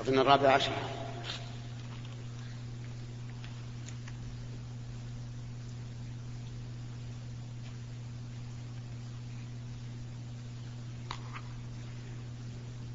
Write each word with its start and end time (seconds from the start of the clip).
أظن 0.00 0.18
الرابع 0.18 0.48
عشر. 0.52 0.72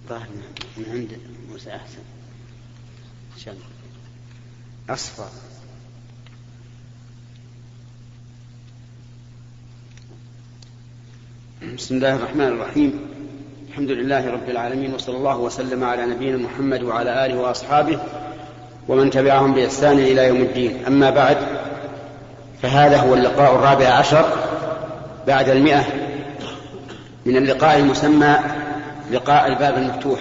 ظاهر 0.10 0.28
من 0.78 0.86
عند 0.90 1.20
موسى 1.50 1.76
أحسن. 1.76 2.04
شل 3.38 3.58
أصفر. 4.90 5.30
بسم 11.78 11.96
الله 11.96 12.16
الرحمن 12.16 12.42
الرحيم. 12.42 13.25
الحمد 13.76 13.92
لله 13.92 14.32
رب 14.32 14.50
العالمين 14.50 14.94
وصلى 14.94 15.18
الله 15.18 15.38
وسلم 15.38 15.84
على 15.84 16.06
نبينا 16.06 16.38
محمد 16.38 16.84
وعلى 16.84 17.26
آله 17.26 17.38
وأصحابه 17.38 18.00
ومن 18.88 19.10
تبعهم 19.10 19.54
بإحسان 19.54 20.00
إلى 20.00 20.28
يوم 20.28 20.42
الدين. 20.42 20.86
أما 20.88 21.10
بعد 21.10 21.38
فهذا 22.62 22.98
هو 22.98 23.14
اللقاء 23.14 23.56
الرابع 23.56 23.88
عشر 23.88 24.26
بعد 25.28 25.50
المئة 25.50 25.84
من 27.26 27.38
اللقاء 27.38 27.78
المسمى 27.78 28.38
لقاء 29.12 29.48
الباب 29.48 29.78
المفتوح 29.78 30.20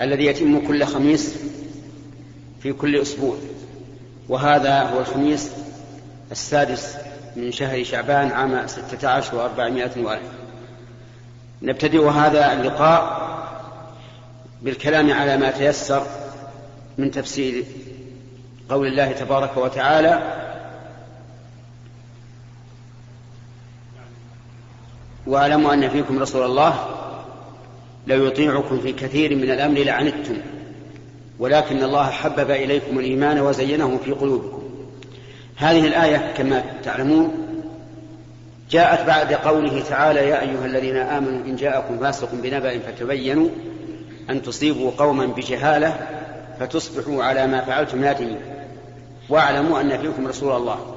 الذي 0.00 0.26
يتم 0.26 0.66
كل 0.66 0.84
خميس 0.84 1.36
في 2.62 2.72
كل 2.72 2.96
أسبوع. 2.96 3.36
وهذا 4.28 4.82
هو 4.82 5.00
الخميس 5.00 5.50
السادس 6.30 6.96
من 7.36 7.52
شهر 7.52 7.84
شعبان 7.84 8.30
عام 8.30 8.66
ستة 8.66 9.08
عشر 9.08 9.36
وأربعمائة 9.36 10.02
وألف. 10.02 10.41
نبتدئ 11.62 12.08
هذا 12.08 12.52
اللقاء 12.52 13.22
بالكلام 14.62 15.12
على 15.12 15.36
ما 15.36 15.50
تيسر 15.50 16.06
من 16.98 17.10
تفسير 17.10 17.64
قول 18.68 18.86
الله 18.86 19.12
تبارك 19.12 19.56
وتعالى 19.56 20.22
واعلموا 25.26 25.74
أن 25.74 25.88
فيكم 25.88 26.18
رسول 26.18 26.44
الله 26.44 26.86
لو 28.06 28.26
يطيعكم 28.26 28.80
في 28.80 28.92
كثير 28.92 29.36
من 29.36 29.50
الأمر 29.50 29.78
لعنتم 29.78 30.36
ولكن 31.38 31.82
الله 31.82 32.10
حبب 32.10 32.50
إليكم 32.50 32.98
الإيمان 32.98 33.40
وزينه 33.40 34.00
في 34.04 34.12
قلوبكم. 34.12 34.62
هذه 35.56 35.86
الآية 35.86 36.32
كما 36.36 36.64
تعلمون 36.84 37.41
جاءت 38.72 39.06
بعد 39.06 39.32
قوله 39.32 39.82
تعالى 39.82 40.28
يا 40.28 40.40
أيها 40.40 40.66
الذين 40.66 40.96
آمنوا 40.96 41.44
إن 41.46 41.56
جاءكم 41.56 41.98
فاسق 41.98 42.28
بنبأ 42.32 42.78
فتبينوا 42.78 43.48
أن 44.30 44.42
تصيبوا 44.42 44.90
قوما 44.98 45.26
بجهالة 45.26 46.08
فتصبحوا 46.60 47.24
على 47.24 47.46
ما 47.46 47.60
فعلتم 47.60 48.00
نادمين 48.00 48.40
واعلموا 49.28 49.80
أن 49.80 49.98
فيكم 49.98 50.26
رسول 50.26 50.56
الله. 50.56 50.96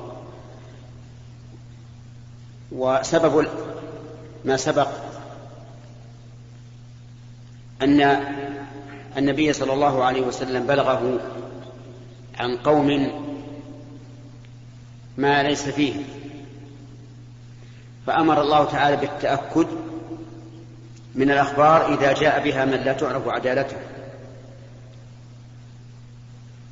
وسبب 2.71 3.47
ما 4.45 4.57
سبق 4.57 4.87
أن 7.81 8.01
النبي 9.17 9.53
صلى 9.53 9.73
الله 9.73 10.03
عليه 10.03 10.21
وسلم 10.21 10.67
بلغه 10.67 11.19
عن 12.39 12.57
قوم 12.57 13.11
ما 15.17 15.43
ليس 15.43 15.69
فيه. 15.69 15.95
فأمر 18.07 18.41
الله 18.41 18.65
تعالى 18.65 18.95
بالتأكد 18.95 19.67
من 21.15 21.31
الأخبار 21.31 21.93
إذا 21.93 22.13
جاء 22.13 22.43
بها 22.43 22.65
من 22.65 22.77
لا 22.77 22.93
تعرف 22.93 23.27
عدالته. 23.27 23.77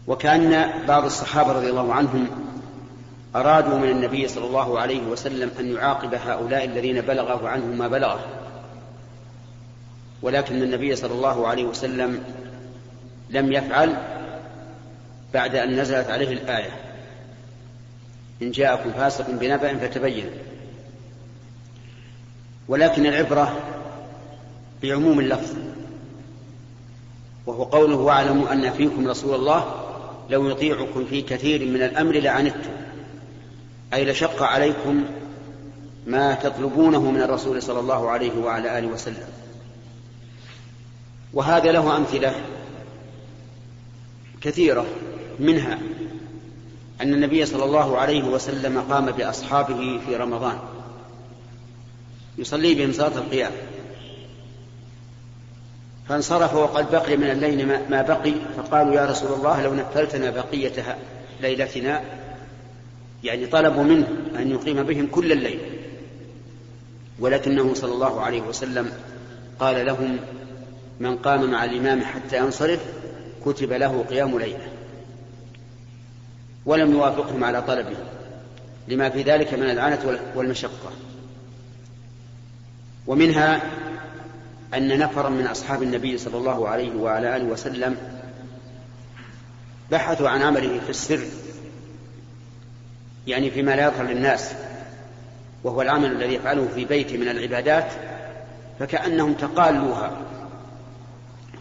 وكأن 0.08 0.70
بعض 0.88 1.06
الصحابة 1.06 1.52
رضي 1.52 1.70
الله 1.70 1.94
عنهم 1.94 2.28
أرادوا 3.36 3.78
من 3.78 3.90
النبي 3.90 4.28
صلى 4.28 4.46
الله 4.46 4.80
عليه 4.80 5.02
وسلم 5.02 5.52
أن 5.60 5.76
يعاقب 5.76 6.14
هؤلاء 6.14 6.66
الذين 6.66 7.02
بلغه 7.02 7.50
عنهم 7.50 7.78
ما 7.78 7.88
بلغه. 7.88 8.20
ولكن 10.22 10.64
النبي 10.64 10.96
صلى 10.96 11.14
الله 11.14 11.48
عليه 11.48 11.66
وسلم 11.66 12.24
لم 13.30 13.54
يفعل 13.54 13.96
بعد 15.34 15.56
أن 15.56 15.80
نزلت 15.80 16.10
عليه 16.10 16.32
الآية. 16.32 16.72
إن 18.42 18.52
جاءكم 18.52 18.92
فاسق 18.92 19.30
بنبأ 19.30 19.78
فتبين. 19.78 20.30
ولكن 22.68 23.06
العبرة 23.06 23.60
بعموم 24.84 25.20
اللفظ 25.20 25.56
وهو 27.46 27.64
قوله 27.64 27.96
واعلموا 27.96 28.54
أن 28.54 28.72
فيكم 28.72 29.08
رسول 29.08 29.36
الله 29.36 29.66
لو 30.30 30.50
يطيعكم 30.50 31.06
في 31.06 31.22
كثير 31.22 31.66
من 31.66 31.82
الأمر 31.82 32.20
لعنتم 32.20 32.70
أي 33.94 34.06
لشق 34.06 34.44
عليكم 34.44 35.04
ما 36.08 36.34
تطلبونه 36.34 37.12
من 37.12 37.22
الرسول 37.22 37.62
صلى 37.62 37.80
الله 37.80 38.10
عليه 38.10 38.38
وعلى 38.44 38.80
آله 38.80 38.88
وسلم. 38.88 39.28
وهذا 41.34 41.72
له 41.72 41.98
أمثلة 41.98 42.36
كثيرة 44.42 44.86
منها 45.40 45.80
أن 47.02 47.14
النبي 47.14 47.46
صلى 47.46 47.64
الله 47.66 47.98
عليه 47.98 48.24
وسلم 48.24 48.80
قام 48.80 49.06
بأصحابه 49.06 50.00
في 50.08 50.16
رمضان. 50.16 50.60
يصلي 52.38 52.74
بهم 52.74 52.94
صلاة 52.94 53.18
القيام. 53.18 53.52
فانصرف 56.10 56.56
وقد 56.56 56.92
بقي 56.92 57.18
من 57.18 57.30
الليل 57.30 57.66
ما 57.90 58.02
بقي 58.02 58.34
فقالوا 58.58 58.94
يا 58.94 59.06
رسول 59.06 59.34
الله 59.34 59.64
لو 59.64 59.74
نفلتنا 59.74 60.30
بقية 60.30 60.98
ليلتنا 61.42 62.02
يعني 63.24 63.46
طلبوا 63.46 63.84
منه 63.84 64.08
أن 64.36 64.52
يقيم 64.52 64.84
بهم 64.84 65.08
كل 65.08 65.32
الليل. 65.32 65.60
ولكنه 67.20 67.74
صلى 67.74 67.94
الله 67.94 68.22
عليه 68.22 68.42
وسلم 68.42 68.92
قال 69.60 69.86
لهم 69.86 70.20
من 71.00 71.18
قام 71.18 71.52
مع 71.52 71.66
الإمام 71.66 72.02
حتى 72.02 72.38
ينصرف 72.38 72.80
كتب 73.46 73.74
له 73.74 74.06
قيام 74.10 74.40
ليلة 74.40 74.68
ولم 76.66 76.92
يوافقهم 76.92 77.44
على 77.44 77.62
طلبه 77.62 77.96
لما 78.88 79.10
في 79.10 79.22
ذلك 79.22 79.54
من 79.54 79.70
العنة 79.70 80.20
والمشقة. 80.36 80.92
ومنها 83.08 83.62
أن 84.74 85.00
نفرا 85.00 85.30
من 85.30 85.48
أصحاب 85.48 85.84
النبي 85.84 86.18
صلى 86.18 86.38
الله 86.38 86.70
عليه 86.70 86.96
وعلى 86.96 87.36
آله 87.36 87.46
وسلم 87.46 87.98
بحثوا 89.92 90.30
عن 90.30 90.42
عمله 90.42 90.80
في 90.80 90.90
السر 90.90 91.26
يعني 93.28 93.52
فيما 93.52 93.76
لا 93.76 93.88
يظهر 93.88 94.06
للناس 94.06 94.54
وهو 95.64 95.82
العمل 95.82 96.12
الذي 96.12 96.34
يفعله 96.34 96.68
في 96.76 96.86
بيته 96.86 97.18
من 97.18 97.30
العبادات 97.30 97.92
فكأنهم 98.80 99.34
تقالوها 99.34 100.12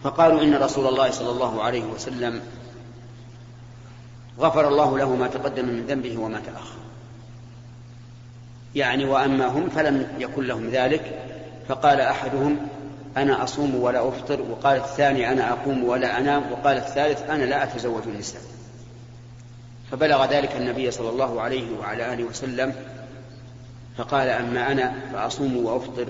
فقالوا 0.03 0.41
إن 0.41 0.55
رسول 0.55 0.87
الله 0.87 1.11
صلى 1.11 1.29
الله 1.29 1.63
عليه 1.63 1.83
وسلم 1.83 2.41
غفر 4.39 4.67
الله 4.67 4.97
له 4.97 5.15
ما 5.15 5.27
تقدم 5.27 5.65
من 5.65 5.85
ذنبه 5.85 6.17
وما 6.17 6.39
تأخر. 6.39 6.77
يعني 8.75 9.05
وأما 9.05 9.47
هم 9.47 9.69
فلم 9.69 10.07
يكن 10.19 10.43
لهم 10.43 10.69
ذلك 10.69 11.32
فقال 11.67 12.01
أحدهم 12.01 12.57
أنا 13.17 13.43
أصوم 13.43 13.75
ولا 13.75 14.07
أفطر 14.07 14.41
وقال 14.41 14.77
الثاني 14.77 15.31
أنا 15.31 15.51
أقوم 15.51 15.83
ولا 15.83 16.19
أنام 16.19 16.51
وقال 16.51 16.77
الثالث 16.77 17.29
أنا 17.29 17.43
لا 17.43 17.63
أتزوج 17.63 18.03
النساء 18.07 18.41
فبلغ 19.91 20.25
ذلك 20.25 20.55
النبي 20.55 20.91
صلى 20.91 21.09
الله 21.09 21.41
عليه 21.41 21.77
وعلى 21.79 22.13
آله 22.13 22.23
وسلم 22.23 22.73
فقال 23.97 24.27
أما 24.27 24.71
أنا 24.71 24.93
فأصوم 25.13 25.65
وأفطر 25.65 26.07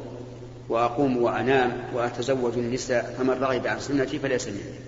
وأقوم 0.69 1.18
وأنام 1.18 1.72
وأتزوج 1.94 2.53
النساء 2.53 3.16
فمن 3.18 3.30
رغب 3.30 3.68
عن 3.68 3.80
سنتي 3.80 4.20
فليس 4.20 4.47
مني. 4.47 4.80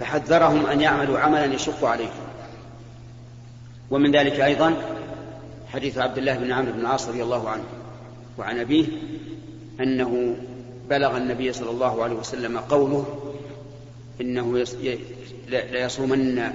فحذرهم 0.00 0.66
أن 0.66 0.80
يعملوا 0.80 1.18
عملا 1.18 1.44
يشق 1.44 1.84
عليهم. 1.84 2.10
ومن 3.90 4.12
ذلك 4.12 4.40
أيضا 4.40 4.74
حديث 5.72 5.98
عبد 5.98 6.18
الله 6.18 6.36
بن 6.36 6.52
عمرو 6.52 6.72
بن 6.72 6.80
العاص 6.80 7.08
رضي 7.08 7.22
الله 7.22 7.50
عنه. 7.50 7.64
وعن 8.38 8.58
أبيه 8.58 8.86
أنه 9.80 10.36
بلغ 10.90 11.16
النبي 11.16 11.52
صلى 11.52 11.70
الله 11.70 12.02
عليه 12.02 12.14
وسلم 12.14 12.58
قوله 12.58 13.32
إنه 14.20 14.64
ليصومن 15.48 16.52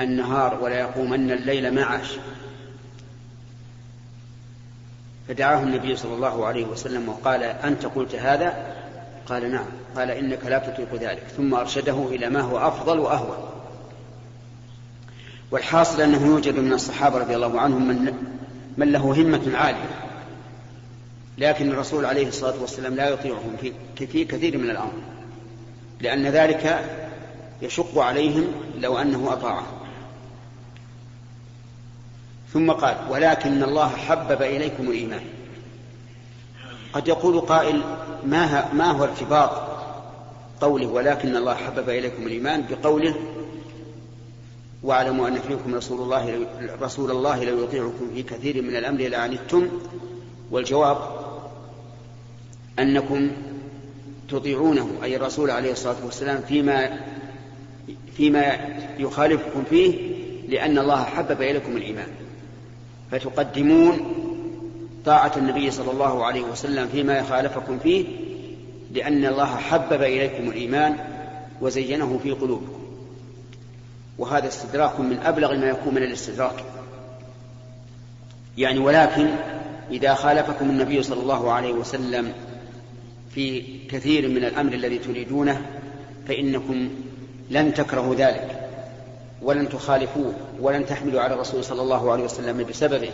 النهار 0.00 0.58
ولا 0.62 0.80
يقومن 0.80 1.30
الليل 1.30 1.74
ما 1.74 1.84
عاش 1.84 2.18
فدعاه 5.28 5.62
النبي 5.62 5.96
صلى 5.96 6.14
الله 6.14 6.46
عليه 6.46 6.66
وسلم 6.66 7.08
وقال 7.08 7.42
أنت 7.42 7.86
قلت 7.86 8.14
هذا؟ 8.14 8.74
قال 9.26 9.52
نعم. 9.52 9.66
قال 9.96 10.10
إنك 10.10 10.44
لا 10.44 10.58
تطيق 10.58 10.94
ذلك. 10.94 11.22
ثم 11.36 11.54
أرشده 11.54 12.06
إلى 12.08 12.30
ما 12.30 12.40
هو 12.40 12.58
أفضل 12.58 12.98
وأهون. 12.98 13.36
والحاصل 15.50 16.02
أنه 16.02 16.26
يوجد 16.26 16.58
من 16.58 16.72
الصحابة 16.72 17.18
رضي 17.18 17.36
الله 17.36 17.60
عنهم 17.60 17.88
من, 17.88 18.14
من 18.76 18.92
له 18.92 19.00
همة 19.00 19.56
عالية. 19.56 20.07
لكن 21.38 21.70
الرسول 21.70 22.04
عليه 22.04 22.28
الصلاة 22.28 22.60
والسلام 22.60 22.94
لا 22.94 23.08
يطيعهم 23.08 23.56
في, 23.60 23.72
في 24.06 24.24
كثير 24.24 24.58
من 24.58 24.70
الأمر 24.70 24.92
لأن 26.00 26.26
ذلك 26.26 26.84
يشق 27.62 27.98
عليهم 27.98 28.46
لو 28.78 28.98
أنه 28.98 29.32
أطاعه. 29.32 29.66
ثم 32.52 32.70
قال 32.70 32.96
ولكن 33.10 33.62
الله 33.62 33.88
حبب 33.88 34.42
إليكم 34.42 34.90
الإيمان. 34.90 35.22
قد 36.92 37.08
يقول 37.08 37.40
قائل 37.40 37.82
ما, 38.24 38.72
ما 38.72 38.90
هو 38.90 39.04
ارتباط 39.04 39.50
قوله 40.60 40.86
ولكن 40.86 41.36
الله 41.36 41.54
حبب 41.54 41.88
إليكم 41.88 42.26
الإيمان 42.26 42.64
بقوله 42.70 43.14
واعلموا 44.82 45.28
أن 45.28 45.40
فيكم 45.40 45.74
رسول 45.74 46.00
الله 46.00 46.46
رسول 46.82 47.10
الله 47.10 47.44
لو 47.44 47.64
يطيعكم 47.64 48.10
في 48.14 48.22
كثير 48.22 48.62
من 48.62 48.76
الأمر 48.76 49.00
لعنتم 49.00 49.68
والجواب 50.50 51.17
أنكم 52.78 53.30
تطيعونه 54.28 54.90
أي 55.02 55.16
الرسول 55.16 55.50
عليه 55.50 55.72
الصلاة 55.72 55.96
والسلام 56.04 56.40
فيما 56.48 56.98
فيما 58.16 58.56
يخالفكم 58.98 59.64
فيه 59.70 59.94
لأن 60.48 60.78
الله 60.78 61.04
حبب 61.04 61.42
إليكم 61.42 61.76
الإيمان. 61.76 62.08
فتقدمون 63.10 64.14
طاعة 65.04 65.32
النبي 65.36 65.70
صلى 65.70 65.90
الله 65.90 66.24
عليه 66.24 66.40
وسلم 66.40 66.88
فيما 66.88 67.18
يخالفكم 67.18 67.78
فيه 67.78 68.04
لأن 68.92 69.26
الله 69.26 69.46
حبب 69.46 70.02
إليكم 70.02 70.48
الإيمان 70.48 70.96
وزينه 71.60 72.20
في 72.22 72.30
قلوبكم. 72.30 72.78
وهذا 74.18 74.48
استدراك 74.48 75.00
من 75.00 75.18
أبلغ 75.24 75.56
ما 75.56 75.66
يكون 75.66 75.94
من 75.94 76.02
الاستدراك. 76.02 76.64
يعني 78.58 78.78
ولكن 78.78 79.28
إذا 79.90 80.14
خالفكم 80.14 80.70
النبي 80.70 81.02
صلى 81.02 81.20
الله 81.20 81.52
عليه 81.52 81.72
وسلم 81.72 82.32
في 83.38 83.62
كثير 83.90 84.28
من 84.28 84.44
الأمر 84.44 84.72
الذي 84.72 84.98
تريدونه 84.98 85.66
فإنكم 86.28 86.88
لن 87.50 87.74
تكرهوا 87.74 88.14
ذلك 88.14 88.68
ولن 89.42 89.68
تخالفوه 89.68 90.32
ولن 90.60 90.86
تحملوا 90.86 91.20
على 91.20 91.34
الرسول 91.34 91.64
صلى 91.64 91.82
الله 91.82 92.12
عليه 92.12 92.24
وسلم 92.24 92.66
بسببه 92.66 93.10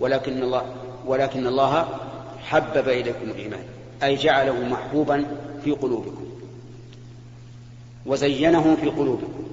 ولكن 0.00 0.42
الله 0.42 0.62
ولكن 1.06 1.46
الله 1.46 1.88
حبب 2.44 2.88
إليكم 2.88 3.30
الإيمان 3.30 3.60
أي 4.02 4.14
جعله 4.14 4.64
محبوبا 4.64 5.26
في 5.64 5.70
قلوبكم 5.70 6.26
وزينه 8.06 8.76
في 8.80 8.88
قلوبكم 8.88 9.44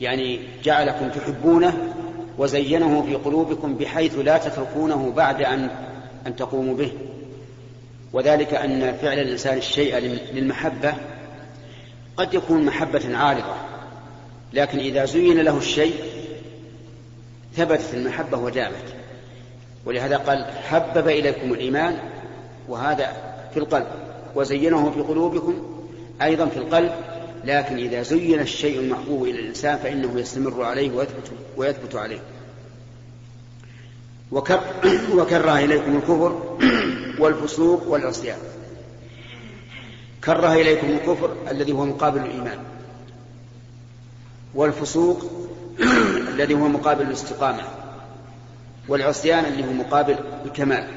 يعني 0.00 0.40
جعلكم 0.64 1.08
تحبونه 1.08 1.94
وزينه 2.38 3.02
في 3.02 3.14
قلوبكم 3.14 3.74
بحيث 3.74 4.18
لا 4.18 4.38
تتركونه 4.38 5.12
بعد 5.16 5.42
أن 5.42 5.70
أن 6.26 6.36
تقوموا 6.36 6.74
به. 6.74 6.92
وذلك 8.16 8.54
أن 8.54 8.96
فعل 9.02 9.18
الإنسان 9.18 9.58
الشيء 9.58 9.98
للمحبة 10.32 10.94
قد 12.16 12.34
يكون 12.34 12.64
محبة 12.64 13.16
عارضة 13.16 13.54
لكن 14.52 14.78
إذا 14.78 15.04
زين 15.04 15.40
له 15.40 15.58
الشيء 15.58 15.94
ثبتت 17.56 17.94
المحبة 17.94 18.38
ودامت 18.38 18.94
ولهذا 19.84 20.16
قال 20.16 20.46
حبب 20.68 21.08
إليكم 21.08 21.52
الإيمان 21.52 21.98
وهذا 22.68 23.12
في 23.54 23.56
القلب 23.56 23.86
وزينه 24.34 24.90
في 24.90 25.00
قلوبكم 25.00 25.84
أيضا 26.22 26.46
في 26.46 26.56
القلب 26.56 26.92
لكن 27.44 27.76
إذا 27.76 28.02
زين 28.02 28.40
الشيء 28.40 28.80
المحبوب 28.80 29.24
إلى 29.24 29.40
الإنسان 29.40 29.76
فإنه 29.76 30.20
يستمر 30.20 30.62
عليه 30.62 30.90
ويثبت, 30.90 31.30
ويثبت 31.56 31.94
عليه. 31.94 32.18
وكره 35.16 35.58
إليكم 35.58 35.96
الكفر 35.96 36.56
والفسوق 37.18 37.88
والعصيان. 37.88 38.38
كره 40.24 40.52
إليكم 40.52 40.86
الكفر 40.86 41.36
الذي 41.50 41.72
هو 41.72 41.84
مقابل 41.84 42.20
الإيمان. 42.20 42.58
والفسوق 44.54 45.24
الذي 46.32 46.54
هو 46.54 46.68
مقابل 46.68 47.02
الاستقامة. 47.02 47.62
والعصيان 48.88 49.44
اللي 49.44 49.66
هو 49.66 49.72
مقابل 49.72 50.16
الكمال. 50.44 50.88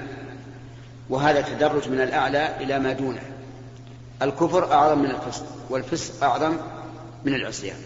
وهذا 1.10 1.42
تدرج 1.42 1.90
من 1.90 2.02
الأعلى 2.02 2.56
إلى 2.62 2.80
ما 2.80 2.94
دونه. 2.94 3.22
الكفر 4.22 4.72
أعظم 4.72 5.00
من 5.00 5.12
الفسق 5.12 5.46
والفسق 5.70 6.24
أعظم 6.24 6.58
من 7.26 7.36
العصيان. 7.36 7.78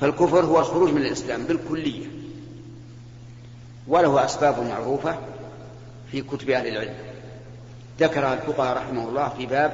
فالكفر 0.00 0.44
هو 0.44 0.58
الخروج 0.58 0.90
من 0.90 1.02
الإسلام 1.02 1.44
بالكلية. 1.44 2.15
وله 3.88 4.24
أسباب 4.24 4.60
معروفة 4.60 5.18
في 6.12 6.22
كتب 6.22 6.50
أهل 6.50 6.66
العلم. 6.66 6.94
ذكرها 8.00 8.34
الفقهاء 8.34 8.76
رحمه 8.76 9.08
الله 9.08 9.28
في 9.28 9.46
باب 9.46 9.72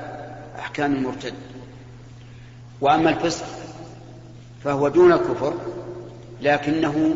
أحكام 0.58 0.94
المرتد. 0.94 1.34
وأما 2.80 3.10
الفسق 3.10 3.44
فهو 4.64 4.88
دون 4.88 5.12
الكفر 5.12 5.54
لكنه 6.40 7.14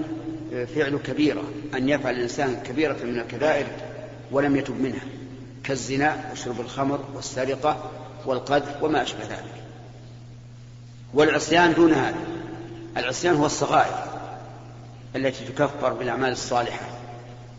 فعل 0.75 0.99
كبيرة 1.07 1.43
أن 1.75 1.89
يفعل 1.89 2.15
الإنسان 2.15 2.63
كبيرة 2.67 2.97
من 3.05 3.21
الكبائر 3.21 3.67
ولم 4.31 4.57
يتب 4.57 4.81
منها 4.81 5.05
كالزنا 5.65 6.17
وشرب 6.33 6.61
الخمر 6.61 7.01
والسرقة 7.15 7.91
والقذف 8.27 8.83
وما 8.83 9.03
أشبه 9.03 9.23
ذلك. 9.23 9.63
والعصيان 11.15 11.75
دون 11.75 11.93
هذا. 11.93 12.17
العصيان 12.97 13.35
هو 13.35 13.47
الصغائر. 13.47 14.16
التي 15.17 15.45
تكفر 15.45 15.93
بالأعمال 15.93 16.33
الصالحة 16.33 16.87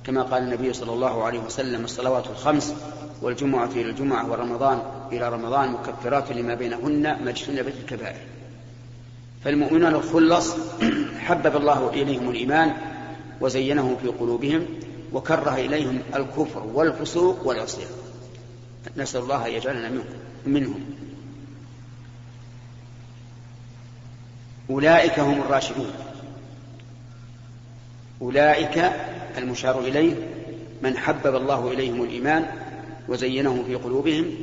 كما 0.03 0.23
قال 0.23 0.43
النبي 0.43 0.73
صلى 0.73 0.93
الله 0.93 1.23
عليه 1.23 1.39
وسلم 1.39 1.83
الصلوات 1.83 2.27
الخمس 2.27 2.73
والجمعة 3.21 3.69
إلى 3.71 3.89
الجمعة 3.89 4.31
ورمضان 4.31 4.81
إلى 5.11 5.29
رمضان 5.29 5.71
مكفرات 5.71 6.31
لما 6.31 6.55
بينهن 6.55 7.23
ما 7.23 7.29
اجتنبت 7.29 7.73
الكبائر 7.83 8.21
فالمؤمنون 9.43 9.95
الخلص 9.95 10.55
حبب 11.19 11.55
الله 11.55 11.89
إليهم 11.89 12.29
الإيمان 12.29 12.73
وزينه 13.41 13.97
في 14.01 14.07
قلوبهم 14.07 14.65
وكره 15.13 15.55
إليهم 15.55 15.99
الكفر 16.15 16.63
والفسوق 16.73 17.47
والعصيان. 17.47 17.89
نسأل 18.97 19.21
الله 19.21 19.47
أن 19.47 19.51
يجعلنا 19.51 19.91
منهم. 20.45 20.85
أولئك 24.69 25.19
هم 25.19 25.41
الراشدون. 25.41 26.06
أولئك 28.21 28.91
المشار 29.37 29.79
إليه 29.79 30.13
من 30.81 30.97
حبب 30.97 31.35
الله 31.35 31.71
إليهم 31.71 32.03
الإيمان 32.03 32.45
وزينه 33.07 33.63
في 33.67 33.75
قلوبهم 33.75 34.35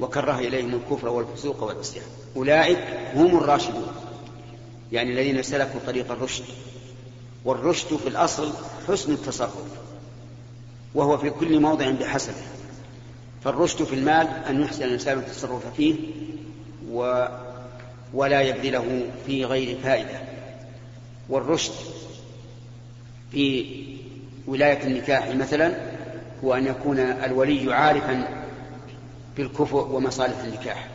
وكره 0.00 0.38
إليهم 0.38 0.74
الكفر 0.74 1.08
والفسوق 1.08 1.62
والعصيان. 1.62 2.04
أولئك 2.36 2.78
هم 3.14 3.36
الراشدون 3.38 3.86
يعني 4.92 5.12
الذين 5.12 5.42
سلكوا 5.42 5.80
طريق 5.86 6.12
الرشد. 6.12 6.44
والرشد 7.44 7.96
في 7.96 8.08
الأصل 8.08 8.52
حسن 8.88 9.12
التصرف 9.12 9.64
وهو 10.94 11.18
في 11.18 11.30
كل 11.30 11.60
موضع 11.60 11.90
بحسبه. 11.90 12.42
فالرشد 13.44 13.84
في 13.84 13.94
المال 13.94 14.28
أن 14.48 14.62
يحسن 14.62 14.84
الإنسان 14.84 15.18
التصرف 15.18 15.62
فيه 15.76 15.94
و 16.90 17.26
ولا 18.14 18.40
يبذله 18.40 19.06
في 19.26 19.44
غير 19.44 19.78
فائدة. 19.82 20.20
والرشد 21.28 21.72
في 23.32 23.66
ولاية 24.46 24.84
النكاح 24.84 25.34
مثلا 25.34 25.74
هو 26.44 26.54
أن 26.54 26.66
يكون 26.66 26.98
الولي 26.98 27.74
عارفا 27.74 28.44
بالكفء 29.36 29.86
ومصالح 29.90 30.38
النكاح. 30.44 30.88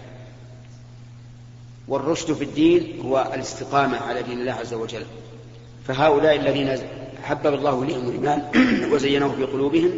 والرشد 1.87 2.33
في 2.33 2.43
الدين 2.43 3.01
هو 3.01 3.31
الاستقامة 3.33 3.97
على 3.97 4.23
دين 4.23 4.39
الله 4.39 4.51
عز 4.51 4.73
وجل. 4.73 5.05
فهؤلاء 5.87 6.35
الذين 6.35 6.77
حبب 7.23 7.53
الله 7.53 7.83
إليهم 7.83 8.09
الإيمان 8.09 8.43
وزينه 8.93 9.31
في 9.31 9.43
قلوبهم 9.43 9.91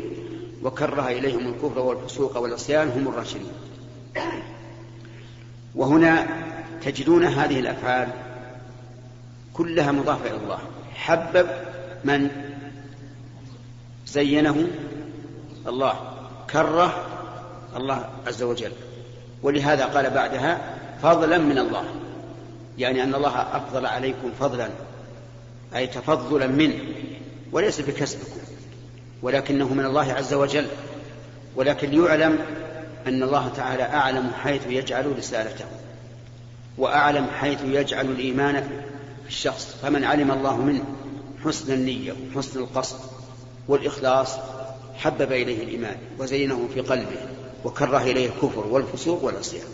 وكره 0.64 1.08
إليهم 1.08 1.48
الكفر 1.48 1.80
والفسوق 1.80 2.38
والعصيان 2.38 2.90
هم 2.90 3.08
الراشدين 3.08 3.52
وهنا 5.76 6.28
تجدون 6.82 7.24
هذه 7.24 7.60
الأفعال 7.60 8.10
كلها 9.54 9.92
مضافة 9.92 10.28
إلى 10.30 10.38
الله. 10.38 10.60
حبب 10.96 11.48
من 12.04 12.30
زينه 14.08 14.68
الله 15.68 15.94
كره 16.52 17.06
الله 17.76 18.10
عز 18.28 18.44
وجل. 18.44 18.72
ولهذا 19.44 19.86
قال 19.86 20.10
بعدها 20.10 20.62
فضلا 21.04 21.38
من 21.38 21.58
الله 21.58 21.84
يعني 22.78 23.04
أن 23.04 23.16
الله 23.16 23.42
أفضل 23.42 23.86
عليكم 23.86 24.32
فضلا 24.40 24.70
أي 25.76 25.88
تفضلا 25.88 26.48
منه 26.48 26.76
وليس 27.52 27.82
بكسبكم 27.82 28.40
ولكنه 29.22 29.74
من 29.74 29.86
الله 29.86 30.14
عز 30.14 30.34
وجل. 30.34 30.68
ولكن 31.56 31.90
ليعلم 31.90 32.40
أن 33.08 33.24
الله 33.24 33.52
تعالى 33.56 33.84
أعلم 33.84 34.32
حيث 34.44 34.62
يجعل 34.68 35.18
رسالته 35.18 35.66
وأعلم 36.78 37.28
حيث 37.40 37.60
يجعل 37.66 38.06
الإيمان 38.06 38.64
في 39.24 39.30
الشخص 39.30 39.76
فمن 39.82 40.04
علم 40.04 40.32
الله 40.32 40.58
منه 40.58 40.84
حسن 41.46 41.74
النية 41.74 42.14
وحسن 42.36 42.60
القصد 42.60 42.98
والإخلاص 43.68 44.36
حبب 44.96 45.32
إليه 45.32 45.64
الإيمان 45.64 45.96
وزينه 46.20 46.68
في 46.74 46.82
قلبه 46.82 47.20
وكره 47.66 48.02
إليه 48.02 48.26
الكفر 48.26 48.68
والفسوق 48.68 49.24
والعصيان. 49.24 49.68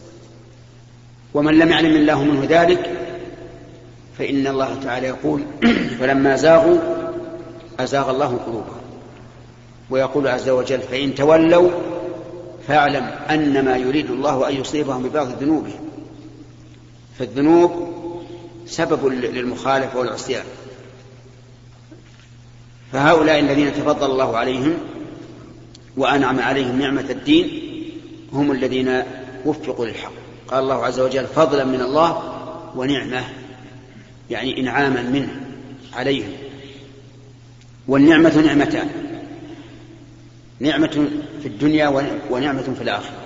ومن 1.34 1.60
لم 1.60 1.70
يعلم 1.70 1.96
الله 1.96 2.24
منه 2.24 2.46
ذلك 2.50 2.92
فإن 4.18 4.48
الله 4.48 4.80
تعالى 4.84 5.08
يقول 5.08 5.44
فلما 6.00 6.36
زاغوا 6.36 6.78
أزاغ 7.80 8.10
الله 8.10 8.38
قلوبهم 8.46 8.82
ويقول 9.90 10.28
عز 10.28 10.50
وجل 10.50 10.80
فإن 10.80 11.16
تولوا 11.16 11.70
فاعلم 12.68 13.04
أنما 13.30 13.78
يريد 13.78 14.12
الله 14.12 14.50
أن 14.50 14.56
يصيبهم 14.56 15.04
ببعض 15.04 15.28
ذنوبهم. 15.44 15.90
فالذنوب 17.20 17.96
سبب 18.66 19.06
للمخالفة 19.06 20.00
والعصيان. 20.00 20.44
فهؤلاء 22.96 23.40
الذين 23.40 23.74
تفضل 23.74 24.12
الله 24.12 24.38
عليهم 24.38 24.78
وأنعم 25.98 26.40
عليهم 26.40 26.80
نعمة 26.80 27.06
الدين 27.10 27.62
هم 28.34 28.52
الذين 28.52 29.04
وفقوا 29.46 29.86
للحق. 29.86 30.12
قال 30.48 30.64
الله 30.64 30.86
عز 30.86 31.00
وجل 31.00 31.25
فضلا 31.25 31.66
من 31.66 31.82
الله 31.82 32.24
ونعمة 32.75 33.24
يعني 34.30 34.60
إنعاما 34.60 35.02
منه 35.02 35.42
عليهم. 35.94 36.32
والنعمة 37.88 38.42
نعمتان 38.42 38.90
نعمة 40.60 41.08
في 41.42 41.48
الدنيا 41.48 41.88
ونعمة 42.30 42.74
في 42.78 42.82
الآخرة. 42.82 43.22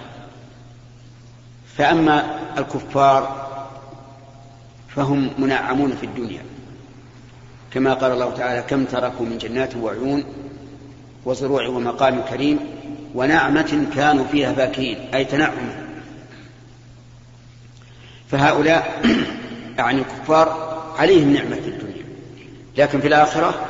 فأما 1.78 2.40
الكفار 2.58 3.48
فهم 4.96 5.30
منعمون 5.38 5.96
في 5.96 6.06
الدنيا. 6.06 6.42
كما 7.74 7.94
قال 7.94 8.12
الله 8.12 8.34
تعالى 8.34 8.64
كم 8.70 8.86
تركوا 8.86 9.26
من 9.26 9.38
جنات 9.38 9.76
وعيون 9.76 10.24
وزروع 11.26 11.68
ومقام 11.68 12.22
كريم 12.22 12.60
ونعمة 13.16 13.86
كانوا 13.96 14.26
فيها 14.32 14.54
فاكهين 14.54 14.98
أي 15.14 15.26
تنعما 15.26 15.90
فهؤلاء 18.32 19.02
يعني 19.78 20.02
الكفار 20.02 20.70
عليهم 20.98 21.34
نعمة 21.34 21.56
في 21.56 21.68
الدنيا 21.68 22.04
لكن 22.78 23.02
في 23.02 23.08
الآخرة 23.08 23.70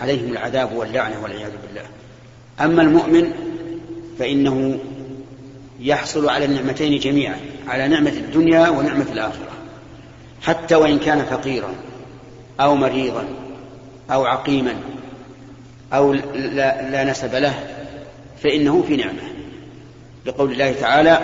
عليهم 0.00 0.32
العذاب 0.32 0.72
واللعنة 0.72 1.22
والعياذ 1.22 1.50
بالله. 1.66 1.86
أما 2.60 2.82
المؤمن 2.82 3.32
فإنه 4.18 4.78
يحصل 5.80 6.28
على 6.28 6.44
النعمتين 6.44 6.98
جميعا 6.98 7.36
على 7.68 7.88
نعمة 7.88 8.10
الدنيا 8.10 8.68
ونعمة 8.68 9.06
الآخرة 9.12 9.50
حتى 10.42 10.74
وإن 10.74 10.98
كان 10.98 11.24
فقيرا. 11.24 11.74
أو 12.60 12.76
مريضا 12.76 13.24
أو 14.10 14.24
عقيما 14.24 14.74
أو 15.92 16.12
لا, 16.34 16.90
لا 16.90 17.04
نسب 17.04 17.34
له 17.34 17.54
فإنه 18.42 18.84
في 18.88 18.96
نعمة. 18.96 19.22
لقول 20.26 20.52
الله 20.52 20.72
تعالى 20.72 21.18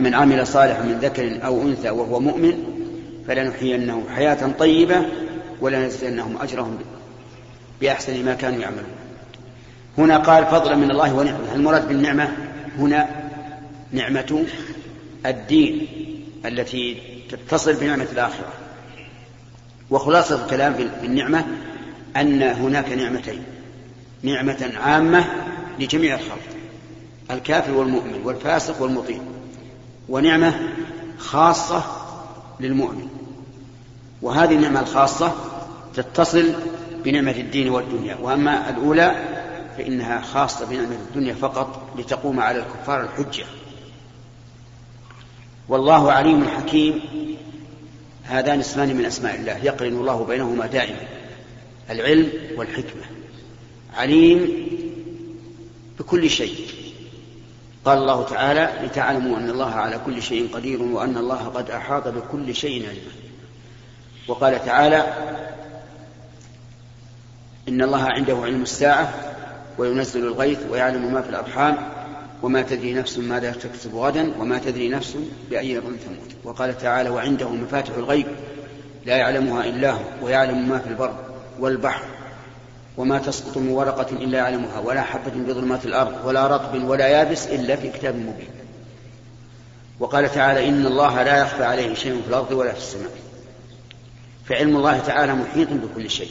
من 0.00 0.14
عمل 0.14 0.46
صالحا 0.46 0.82
من 0.82 0.98
ذكر 0.98 1.44
أو 1.44 1.62
أنثى 1.62 1.90
وهو 1.90 2.20
مؤمن 2.20 2.64
فلنحيينه 3.28 4.02
حياة 4.16 4.52
طيبة 4.58 5.06
ولنجزينهم 5.60 6.36
أجرهم 6.42 6.78
بأحسن 7.80 8.24
ما 8.24 8.34
كانوا 8.34 8.60
يعملون. 8.60 8.84
هنا 9.98 10.18
قال 10.18 10.46
فضلا 10.46 10.76
من 10.76 10.90
الله 10.90 11.14
ونعمة. 11.14 11.54
المراد 11.54 11.88
بالنعمة؟ 11.88 12.28
هنا 12.78 13.08
نعمة 13.92 14.44
الدين 15.26 15.86
التي 16.46 16.96
تتصل 17.30 17.74
بنعمة 17.74 18.06
الآخرة. 18.12 18.52
وخلاصة 19.90 20.44
الكلام 20.44 20.74
في 20.74 21.06
النعمة 21.06 21.46
أن 22.16 22.42
هناك 22.42 22.92
نعمتين. 22.92 23.42
نعمة 24.22 24.72
عامة 24.76 25.24
لجميع 25.78 26.14
الخلق 26.14 26.38
الكافر 27.30 27.72
والمؤمن 27.72 28.20
والفاسق 28.24 28.82
والمطيع 28.82 29.18
ونعمة 30.08 30.54
خاصة 31.18 31.82
للمؤمن. 32.60 33.08
وهذه 34.22 34.54
النعمة 34.54 34.80
الخاصة 34.80 35.32
تتصل 35.94 36.52
بنعمة 37.04 37.30
الدين 37.30 37.68
والدنيا 37.68 38.16
وأما 38.22 38.70
الأولى 38.70 39.14
فإنها 39.76 40.20
خاصة 40.20 40.66
بنعمة 40.66 40.96
الدنيا 41.08 41.34
فقط 41.34 41.82
لتقوم 41.98 42.40
على 42.40 42.58
الكفار 42.58 43.00
الحجة. 43.00 43.44
والله 45.68 46.12
عليم 46.12 46.48
حكيم. 46.48 47.00
هذان 48.24 48.60
اسمان 48.60 48.96
من 48.96 49.04
أسماء 49.04 49.34
الله 49.34 49.56
يقرن 49.56 49.92
الله 49.92 50.24
بينهما 50.24 50.66
دائما 50.66 51.00
العلم 51.90 52.32
والحكمة. 52.56 53.02
عليم 53.96 54.68
بكل 55.98 56.30
شيء. 56.30 56.66
قال 57.84 57.98
الله 57.98 58.24
تعالى 58.24 58.86
لتعلموا 58.86 59.38
أن 59.38 59.50
الله 59.50 59.70
على 59.70 60.00
كل 60.06 60.22
شيء 60.22 60.54
قدير 60.54 60.82
وأن 60.82 61.16
الله 61.16 61.44
قد 61.48 61.70
أحاط 61.70 62.08
بكل 62.08 62.54
شيء 62.54 62.88
علما. 62.88 63.12
وقال 64.28 64.64
تعالى 64.64 65.14
إن 67.68 67.82
الله 67.82 68.04
عنده 68.04 68.36
علم 68.36 68.62
الساعة 68.62 69.14
وينزل 69.78 70.26
الغيث 70.26 70.58
ويعلم 70.70 71.12
ما 71.14 71.22
في 71.22 71.28
الأرحام 71.28 71.93
وما 72.42 72.62
تدري 72.62 72.92
نفس 72.92 73.18
ماذا 73.18 73.52
تكسب 73.52 73.94
غدا 73.94 74.32
وما 74.38 74.58
تدري 74.58 74.88
نفس 74.88 75.16
بأي 75.50 75.76
أرض 75.76 75.96
تموت. 76.06 76.30
وقال 76.44 76.78
تعالى 76.78 77.08
وعنده 77.10 77.48
مفاتح 77.48 77.94
الغيب 77.96 78.26
لا 79.06 79.16
يعلمها 79.16 79.64
إلا 79.64 79.90
هو 79.90 80.00
ويعلم 80.22 80.68
ما 80.68 80.78
في 80.78 80.88
البر 80.88 81.14
والبحر 81.58 82.04
وما 82.96 83.18
تسقط 83.18 83.58
من 83.58 83.68
ورقة 83.68 84.06
إلا 84.12 84.38
يعلمها 84.38 84.78
ولا 84.78 85.02
حبة 85.02 85.32
بظلمات 85.46 85.84
الأرض 85.86 86.26
ولا 86.26 86.46
رطب 86.46 86.84
ولا 86.84 87.08
يابس 87.08 87.46
إلا 87.46 87.76
في 87.76 87.88
كتاب 87.88 88.16
مبين. 88.16 88.48
وقال 90.00 90.32
تعالى 90.32 90.68
إن 90.68 90.86
الله 90.86 91.22
لا 91.22 91.40
يخفى 91.40 91.64
عليه 91.64 91.94
شيء 91.94 92.20
في 92.22 92.28
الأرض 92.28 92.52
ولا 92.52 92.72
في 92.72 92.78
السماء. 92.78 93.10
فعلم 94.44 94.76
الله 94.76 94.98
تعالى 94.98 95.34
محيط 95.34 95.68
بكل 95.70 96.10
شيء. 96.10 96.30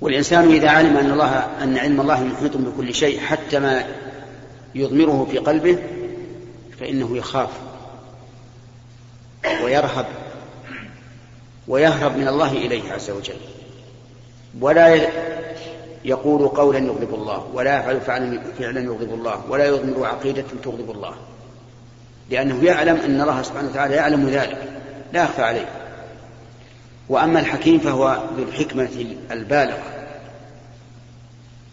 والإنسان 0.00 0.50
إذا 0.50 0.68
علم 0.68 0.96
أن 0.96 1.10
الله 1.10 1.46
أن 1.62 1.78
علم 1.78 2.00
الله 2.00 2.24
محيط 2.24 2.56
بكل 2.56 2.94
شيء 2.94 3.20
حتى 3.20 3.58
ما 3.58 3.84
يضمره 4.76 5.28
في 5.30 5.38
قلبه 5.38 5.78
فإنه 6.80 7.16
يخاف 7.16 7.50
ويرهب 9.64 10.06
ويهرب 11.68 12.16
من 12.16 12.28
الله 12.28 12.52
إليه 12.52 12.92
عز 12.92 13.10
وجل. 13.10 13.36
ولا 14.60 15.08
يقول 16.04 16.48
قولا 16.48 16.78
يغضب 16.78 17.14
الله 17.14 17.50
ولا 17.54 17.78
يفعل 17.78 18.00
فعلا 18.00 18.40
فعلا 18.58 18.80
يغضب 18.80 19.14
الله 19.14 19.44
ولا 19.48 19.66
يضمر 19.66 20.06
عقيدة 20.06 20.44
تغضب 20.64 20.90
الله. 20.90 21.14
لأنه 22.30 22.64
يعلم 22.64 22.96
أن 22.96 23.20
الله 23.20 23.42
سبحانه 23.42 23.68
وتعالى 23.68 23.94
يعلم 23.94 24.28
ذلك 24.28 24.72
لا 25.12 25.24
يخفى 25.24 25.42
عليه. 25.42 25.68
وأما 27.08 27.40
الحكيم 27.40 27.78
فهو 27.78 28.18
ذو 28.36 28.42
الحكمة 28.42 28.88
البالغة. 29.30 29.82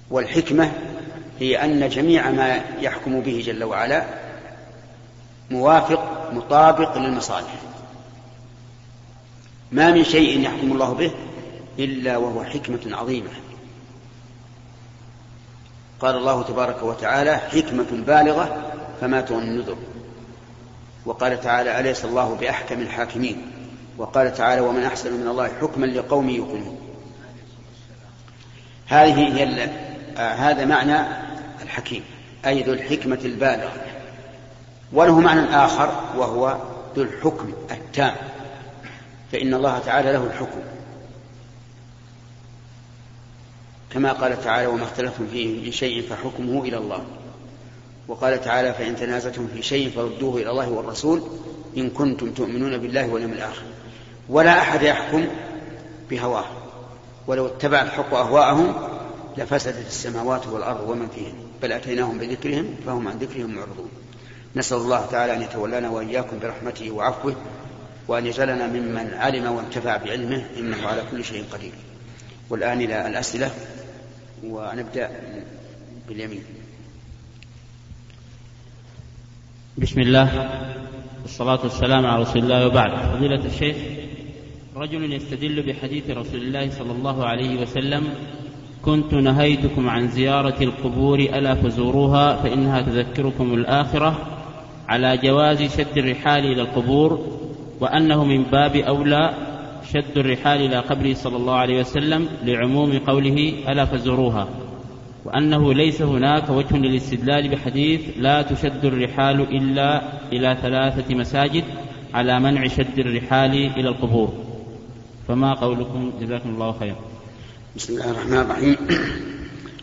والحكمة 0.10 0.72
هي 1.40 1.63
أن 1.63 1.90
جميع 1.90 2.32
ما 2.32 2.62
يحكم 2.80 3.22
به 3.22 3.44
جل 3.46 3.63
وعلا 3.63 4.06
موافق 5.52 6.32
مطابق 6.34 6.98
للمصالح. 6.98 7.56
ما 9.72 9.92
من 9.92 10.04
شيء 10.04 10.42
يحكم 10.42 10.72
الله 10.72 10.94
به 10.94 11.12
إلا 11.80 12.18
وهو 12.18 12.44
حكمة 12.44 12.80
عظيمة. 12.86 13.30
قال 16.00 16.16
الله 16.16 16.44
تبارك 16.44 16.84
وتعالى 16.84 17.38
حكمة 17.38 17.86
بالغة 17.92 18.74
فما 19.02 19.22
تغني 19.22 19.44
النذر. 19.44 19.78
وقال 21.06 21.42
تعالى 21.42 21.80
أليس 21.80 22.06
الله 22.06 22.36
بأحكم 22.36 22.80
الحاكمين؟ 22.82 23.52
وقال 23.98 24.34
تعالى 24.34 24.62
ومن 24.62 24.84
أحسن 24.84 25.13
من 25.13 25.28
الله 25.28 25.52
حكما 25.62 25.86
لقوم 25.86 26.30
يوقنون. 26.30 26.80
هذه 28.88 29.38
هي 29.38 29.70
آه 30.18 30.34
هذا 30.34 30.66
معنى 30.66 31.23
الحكيم 31.63 32.03
أي 32.46 32.63
ذو 32.63 32.74
الحكمة 32.74 33.20
البالغة. 33.25 33.72
وله 34.93 35.20
معنى 35.20 35.55
آخر 35.55 35.91
وهو 36.17 36.58
ذو 36.96 37.03
الحكم 37.03 37.53
التام. 37.72 38.15
فإن 39.32 39.53
الله 39.53 39.79
تعالى 39.79 40.12
له 40.12 40.24
الحكم. 40.24 40.60
كما 43.91 44.12
قال 44.12 44.43
تعالى 44.43 44.67
وما 44.67 44.84
اختلفتم 44.84 45.27
فيه 45.27 45.65
من 45.65 45.72
شيء 45.72 46.10
فحكمه 46.10 46.63
إلى 46.63 46.77
الله. 46.77 47.03
وقال 48.08 48.41
تعالى 48.41 48.74
فإن 48.74 48.96
تنازعتم 48.96 49.48
في 49.48 49.62
شيء 49.62 49.89
فردوه 49.89 50.41
إلى 50.41 50.50
الله 50.50 50.70
والرسول 50.70 51.24
إن 51.77 51.89
كنتم 51.89 52.32
تؤمنون 52.32 52.77
بالله 52.77 53.10
واليوم 53.10 53.32
الآخر. 53.32 53.63
ولا 54.29 54.60
أحد 54.60 54.82
يحكم 54.82 55.27
بهواه. 56.10 56.46
ولو 57.27 57.48
اتبع 57.48 57.82
الحق 57.82 58.13
أهواءهم 58.13 58.74
لفسدت 59.38 59.88
السماوات 59.88 60.48
والأرض 60.48 60.89
ومن 60.89 61.08
فيهن. 61.15 61.34
بل 61.63 61.72
أتيناهم 61.72 62.17
بذكرهم 62.17 62.75
فهم 62.86 63.08
عن 63.08 63.17
ذكرهم 63.17 63.55
معرضون. 63.55 63.89
نسأل 64.55 64.77
الله 64.77 65.05
تعالى 65.05 65.36
أن 65.36 65.41
يتولانا 65.41 65.89
وإياكم 65.89 66.39
برحمته 66.39 66.91
وعفوه 66.91 67.36
وأن 68.08 68.25
يجعلنا 68.25 68.67
ممن 68.67 69.13
علم 69.13 69.51
وانتفع 69.51 69.98
بعلمه 69.98 70.46
إنه 70.58 70.88
على 70.88 71.03
كل 71.12 71.24
شيء 71.24 71.43
قدير. 71.53 71.72
والآن 72.50 72.82
إلى 72.82 73.08
الأسئلة 73.08 73.51
ونبدأ 74.43 75.10
باليمين. 76.08 76.43
بسم 79.77 80.00
الله 80.01 80.50
والصلاة 81.22 81.60
والسلام 81.63 82.05
على 82.05 82.22
رسول 82.22 82.43
الله 82.43 82.67
وبعد. 82.67 83.15
فضيلة 83.15 83.46
الشيخ 83.46 83.77
رجل 84.75 85.13
يستدل 85.13 85.62
بحديث 85.62 86.10
رسول 86.10 86.41
الله 86.41 86.70
صلى 86.70 86.91
الله 86.91 87.25
عليه 87.25 87.62
وسلم 87.62 88.13
كنت 88.86 89.13
نهيتكم 89.13 89.90
عن 89.90 90.08
زيارة 90.08 90.63
القبور 90.63 91.20
ألا 91.20 91.56
فزوروها 91.56 92.36
فإنها 92.36 92.82
تذكركم 92.82 93.54
الآخرة 93.54 94.18
على 94.90 95.18
جواز 95.18 95.62
شد 95.78 95.98
الرحال 95.98 96.46
إلى 96.46 96.62
القبور 96.62 97.20
وأنه 97.80 98.24
من 98.24 98.44
باب 98.44 98.75
أولى 98.75 99.34
شد 99.92 100.18
الرحال 100.18 100.62
إلى 100.62 100.80
قبره 100.80 101.13
صلى 101.13 101.38
الله 101.38 101.54
عليه 101.54 101.80
وسلم 101.80 102.28
لعموم 102.44 103.00
قوله 103.00 103.54
ألا 103.70 103.86
فزوروها. 103.86 104.48
وأنه 105.25 105.74
ليس 105.74 106.02
هناك 106.02 106.50
وجه 106.50 106.78
للاستدلال 106.78 107.50
بحديث 107.50 108.02
لا 108.18 108.42
تشد 108.42 108.86
الرحال 108.86 109.42
إلا 109.42 110.02
إلى 110.32 110.58
ثلاثة 110.62 111.16
مساجد 111.16 111.63
على 112.13 112.40
منع 112.40 112.68
شد 112.68 113.00
الرحال 113.00 113.52
إلى 113.52 113.90
القبور. 113.90 114.34
فما 115.28 115.54
قولكم؟ 115.54 116.12
جزاكم 116.22 116.50
الله 116.50 116.72
خيرا. 116.72 117.12
بسم 117.75 117.94
الله 117.94 118.12
الرحمن 118.12 118.38
الرحيم. 118.38 118.77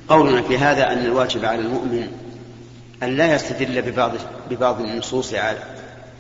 قولنا 0.09 0.43
في 0.43 0.59
هذا 0.59 0.93
أن 0.93 0.99
الواجب 0.99 1.45
على 1.45 1.61
المؤمن 1.61 2.09
أن 3.03 3.17
لا 3.17 3.35
يستدل 3.35 3.83
ببعض 3.83 4.13
ببعض 4.51 4.81
النصوص 4.81 5.35
على 5.35 5.59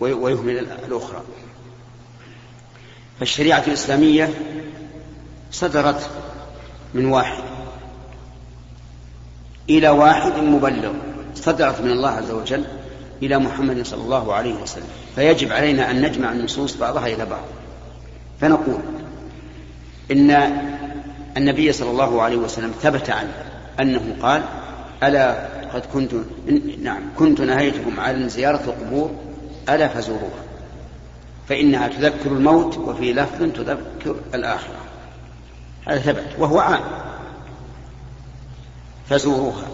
ويهمل 0.00 0.58
الأخرى. 0.58 1.22
فالشريعة 3.18 3.64
الإسلامية 3.66 4.30
صدرت 5.50 6.10
من 6.94 7.06
واحد 7.06 7.42
إلى 9.68 9.88
واحد 9.88 10.32
مبلغ 10.32 10.92
صدرت 11.34 11.80
من 11.80 11.90
الله 11.90 12.10
عز 12.10 12.30
وجل 12.30 12.64
إلى 13.22 13.38
محمد 13.38 13.86
صلى 13.86 14.02
الله 14.02 14.34
عليه 14.34 14.54
وسلم. 14.54 14.88
فيجب 15.14 15.52
علينا 15.52 15.90
أن 15.90 16.02
نجمع 16.02 16.32
النصوص 16.32 16.76
بعضها 16.76 17.06
إلى 17.06 17.26
بعض. 17.26 17.44
فنقول 18.40 18.80
إن 20.10 20.30
النبي 21.37 21.72
صلى 21.72 21.90
الله 21.90 22.22
عليه 22.22 22.37
وسلم 22.37 22.72
ثبت 22.82 23.10
عنه 23.10 23.32
أنه 23.80 24.16
قال 24.22 24.42
ألا 25.02 25.49
قد 25.75 25.82
كنت 25.92 26.12
نعم 26.82 27.02
كنت 27.18 27.40
نهيتكم 27.40 28.00
عن 28.00 28.28
زيارة 28.28 28.64
القبور 28.64 29.10
ألا 29.68 29.88
فزوروها 29.88 30.50
فإنها 31.49 31.88
تذكر 31.88 32.30
الموت 32.32 32.78
وفي 32.78 33.12
لفظ 33.12 33.38
تذكر 33.38 34.16
الآخرة. 34.34 34.76
هذا 35.88 35.99
ثبت 35.99 36.26
وهو 36.38 36.58
عام. 36.58 36.80
فزوروها. 39.08 39.64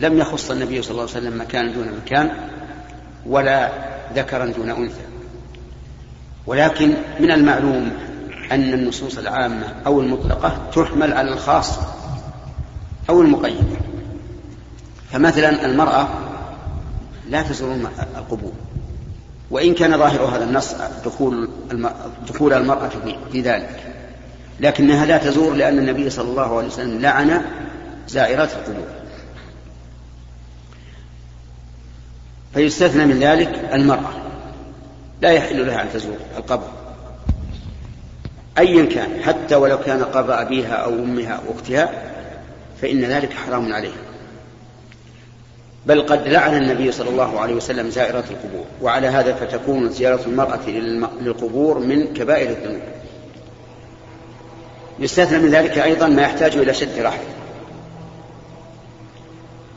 لم 0.00 0.18
يخص 0.18 0.50
النبي 0.50 0.82
صلى 0.82 0.90
الله 0.90 1.02
عليه 1.02 1.12
وسلم 1.12 1.40
مكان 1.40 1.72
دون 1.72 1.92
مكان 2.04 2.30
ولا 3.26 3.70
ذكرا 4.14 4.46
دون 4.46 4.70
أنثى. 4.70 5.04
ولكن 6.46 6.94
من 7.20 7.30
المعلوم 7.30 7.92
أن 8.52 8.74
النصوص 8.74 9.18
العامة 9.18 9.74
أو 9.86 10.00
المطلقة 10.00 10.70
تحمل 10.74 11.12
على 11.12 11.32
الخاص 11.32 11.78
أو 13.10 13.22
المقيد. 13.22 13.64
فمثلا 15.12 15.66
المرأة 15.66 16.08
لا 17.28 17.42
تزور 17.42 17.76
القبور. 18.16 18.52
وإن 19.50 19.74
كان 19.74 19.98
ظاهر 19.98 20.24
هذا 20.24 20.44
النص 20.44 20.74
دخول 21.04 21.48
دخول 22.28 22.52
المرأة 22.52 22.90
في 23.32 23.40
ذلك. 23.40 23.94
لكنها 24.60 25.06
لا 25.06 25.18
تزور 25.18 25.54
لأن 25.54 25.78
النبي 25.78 26.10
صلى 26.10 26.30
الله 26.30 26.56
عليه 26.56 26.66
وسلم 26.66 27.00
لعن 27.00 27.42
زائرات 28.08 28.52
القبور. 28.52 28.86
فيستثنى 32.54 33.06
من 33.06 33.20
ذلك 33.20 33.70
المرأة. 33.72 34.12
لا 35.20 35.30
يحل 35.30 35.66
لها 35.66 35.82
أن 35.82 35.88
تزور 35.92 36.16
القبر. 36.36 36.68
أيا 38.58 38.84
كان 38.84 39.22
حتى 39.22 39.54
ولو 39.54 39.78
كان 39.78 40.04
قبر 40.04 40.40
أبيها 40.40 40.74
أو 40.74 40.90
أمها 40.90 41.32
أو 41.32 41.54
أختها 41.54 41.90
فإن 42.82 43.04
ذلك 43.04 43.32
حرام 43.32 43.72
عليها 43.72 44.08
بل 45.86 46.02
قد 46.02 46.28
لعن 46.28 46.56
النبي 46.56 46.92
صلى 46.92 47.10
الله 47.10 47.40
عليه 47.40 47.54
وسلم 47.54 47.90
زائرات 47.90 48.24
القبور 48.30 48.64
وعلى 48.82 49.06
هذا 49.06 49.34
فتكون 49.34 49.90
زيارة 49.90 50.20
المرأة 50.26 50.68
للقبور 51.20 51.78
من 51.78 52.14
كبائر 52.14 52.50
الذنوب. 52.50 52.82
يستثنى 54.98 55.38
من 55.38 55.50
ذلك 55.50 55.78
أيضا 55.78 56.06
ما 56.06 56.22
يحتاج 56.22 56.56
إلى 56.56 56.74
شد 56.74 56.98
رحل 56.98 57.24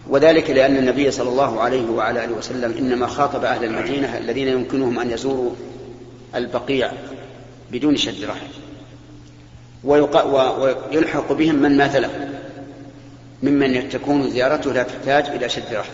وذلك 0.10 0.50
لأن 0.50 0.78
النبي 0.78 1.12
صلى 1.12 1.30
الله 1.30 1.62
عليه 1.62 1.90
وعلى 1.90 2.26
آله 2.26 2.34
وسلم 2.34 2.76
إنما 2.78 3.08
خاطب 3.08 3.44
أهل 3.44 3.64
المدينة 3.64 4.18
الذين 4.18 4.48
يمكنهم 4.48 5.00
أن 5.00 5.12
يزوروا 5.12 5.52
البقيع 6.36 6.92
بدون 7.72 7.98
شد 7.98 8.24
رحل 8.24 8.48
ويلحق 9.84 11.32
بهم 11.32 11.56
من 11.56 11.78
مات 11.78 11.96
له. 11.96 12.30
ممن 13.44 13.90
تكون 13.90 14.30
زيارته 14.30 14.74
لا 14.74 14.84
تحتاج 14.84 15.26
إلى 15.26 15.50
شد 15.50 15.74
رحل 15.74 15.90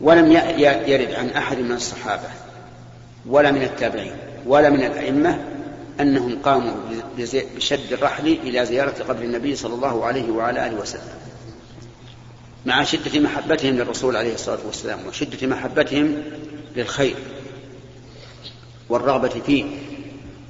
ولم 0.00 0.32
يرد 0.86 1.14
عن 1.14 1.28
أحد 1.28 1.58
من 1.58 1.72
الصحابة 1.72 2.28
ولا 3.26 3.50
من 3.50 3.62
التابعين 3.62 4.16
ولا 4.46 4.70
من 4.70 4.84
الأئمة 4.84 5.38
أنهم 6.00 6.38
قاموا 6.42 6.72
بشد 7.56 7.92
الرحل 7.92 8.26
إلى 8.26 8.66
زيارة 8.66 8.94
قبر 9.08 9.22
النبي 9.22 9.56
صلى 9.56 9.74
الله 9.74 10.04
عليه 10.04 10.30
وعلى 10.30 10.66
آله 10.66 10.80
وسلم. 10.80 11.14
مع 12.66 12.84
شدة 12.84 13.20
محبتهم 13.20 13.74
للرسول 13.74 14.16
عليه 14.16 14.34
الصلاة 14.34 14.58
والسلام 14.66 15.06
وشدة 15.06 15.46
محبتهم 15.46 16.22
للخير 16.76 17.16
والرغبة 18.88 19.28
فيه 19.28 19.64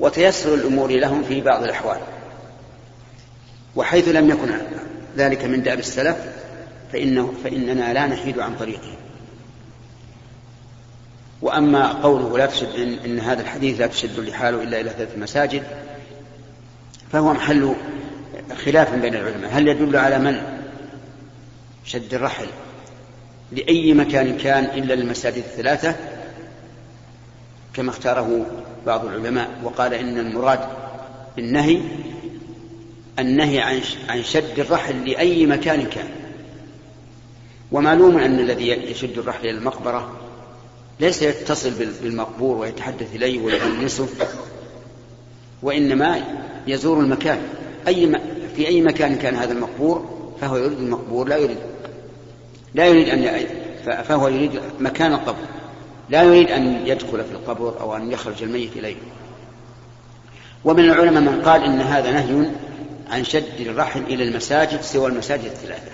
وتيسر 0.01 0.55
الأمور 0.55 0.91
لهم 0.91 1.23
في 1.23 1.41
بعض 1.41 1.63
الأحوال. 1.63 2.01
وحيث 3.77 4.09
لم 4.09 4.31
يكن 4.31 4.49
ذلك 5.17 5.45
من 5.45 5.63
دأب 5.63 5.79
السلف 5.79 6.17
فإنه 6.93 7.35
فإننا 7.45 7.93
لا 7.93 8.07
نحيد 8.07 8.39
عن 8.39 8.57
طريقه. 8.57 8.97
وأما 11.43 11.93
قوله 11.93 12.39
لا 12.39 12.47
تشد 12.47 12.75
إن, 12.75 12.99
إن 13.05 13.19
هذا 13.21 13.43
الحديث 13.43 13.81
لا 13.81 13.87
تشد 13.87 14.19
الرحال 14.19 14.55
إلا 14.55 14.81
إلى 14.81 14.91
ثلاث 14.91 15.19
مساجد 15.19 15.63
فهو 17.13 17.33
محل 17.33 17.75
خلاف 18.65 18.95
بين 18.95 19.15
العلماء. 19.15 19.51
هل 19.53 19.69
يدل 19.69 19.97
على 19.97 20.19
من؟ 20.19 20.43
شد 21.85 22.15
الرحل. 22.15 22.47
لأي 23.53 23.95
مكان 23.95 24.37
كان 24.37 24.65
إلا 24.65 24.95
للمساجد 24.95 25.37
الثلاثة 25.37 25.95
كما 27.75 27.91
اختاره 27.91 28.47
بعض 28.87 29.05
العلماء 29.05 29.51
وقال 29.65 29.95
إن 29.95 30.19
المراد 30.19 30.61
بالنهي 31.37 31.81
النهي 33.19 33.61
عن 33.61 33.81
عن 34.09 34.23
شد 34.23 34.59
الرحل 34.59 35.11
لأي 35.11 35.47
مكان 35.47 35.87
كان 35.87 36.09
ومعلوم 37.73 38.19
أن 38.19 38.39
الذي 38.39 38.69
يشد 38.69 39.19
الرحل 39.19 39.41
إلى 39.41 39.59
المقبرة 39.59 40.13
ليس 41.01 41.23
يتصل 41.23 41.71
بالمقبور 42.03 42.57
ويتحدث 42.57 43.15
إليه 43.15 43.41
ويؤنسه 43.43 44.09
وإنما 45.63 46.21
يزور 46.67 47.01
المكان 47.01 47.43
أي 47.87 48.07
م... 48.07 48.19
في 48.57 48.67
أي 48.67 48.83
مكان 48.83 49.17
كان 49.17 49.35
هذا 49.35 49.53
المقبور 49.53 50.05
فهو 50.41 50.57
يريد 50.57 50.79
المقبور 50.79 51.29
لا 51.29 51.37
يريد 51.37 51.59
لا 52.75 52.87
يريد 52.87 53.09
أن. 53.09 53.47
فهو 53.85 54.29
يريد 54.29 54.61
مكان 54.81 55.13
القبر 55.13 55.39
لا 56.09 56.23
يريد 56.23 56.51
أن 56.51 56.87
يدخل 56.87 57.25
في 57.25 57.33
القبر 57.33 57.81
أو 57.81 57.97
أن 57.97 58.13
يخرج 58.13 58.43
الميت 58.43 58.77
إليه. 58.77 58.97
ومن 60.65 60.85
العلماء 60.85 61.23
من 61.23 61.43
قال 61.43 61.65
إن 61.65 61.81
هذا 61.81 62.11
نهي 62.11 62.51
عن 63.11 63.25
شد 63.25 63.61
الرحل 63.61 64.01
إلى 64.01 64.25
المساجد 64.25 64.81
سوى 64.81 65.07
المساجد 65.07 65.45
الثلاثة 65.45 65.93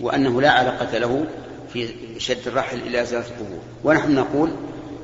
وأنه 0.00 0.40
لا 0.40 0.50
علاقة 0.50 0.98
له 0.98 1.26
في 1.72 1.88
شد 2.18 2.46
الرحل 2.48 2.78
إلى 2.78 3.04
زيارة 3.04 3.24
القبور. 3.26 3.60
ونحن 3.84 4.14
نقول 4.14 4.50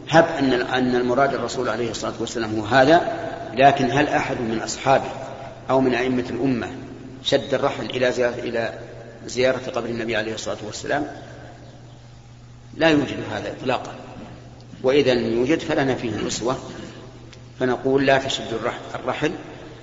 هب 0.09 0.27
أن 0.39 0.53
أن 0.53 0.95
المراد 0.95 1.35
الرسول 1.35 1.69
عليه 1.69 1.91
الصلاة 1.91 2.15
والسلام 2.21 2.59
هو 2.59 2.65
هذا 2.65 3.13
لكن 3.55 3.91
هل 3.91 4.09
أحد 4.09 4.41
من 4.41 4.61
أصحابه 4.65 5.11
أو 5.71 5.81
من 5.81 5.95
أئمة 5.95 6.25
الأمة 6.31 6.69
شد 7.25 7.55
الرحل 7.55 7.85
إلى 7.85 8.13
زيارة 8.13 8.35
إلى 8.35 8.73
زيارة 9.27 9.71
قبر 9.75 9.89
النبي 9.89 10.17
عليه 10.17 10.35
الصلاة 10.35 10.57
والسلام؟ 10.67 11.07
لا 12.77 12.89
يوجد 12.89 13.17
هذا 13.33 13.53
إطلاقا. 13.53 13.95
وإذا 14.83 15.15
لم 15.15 15.33
يوجد 15.33 15.59
فلنا 15.59 15.95
فيه 15.95 16.27
أسوة 16.27 16.59
فنقول 17.61 18.07
لا 18.07 18.19
تشد 18.19 18.59
الرحل 18.95 19.33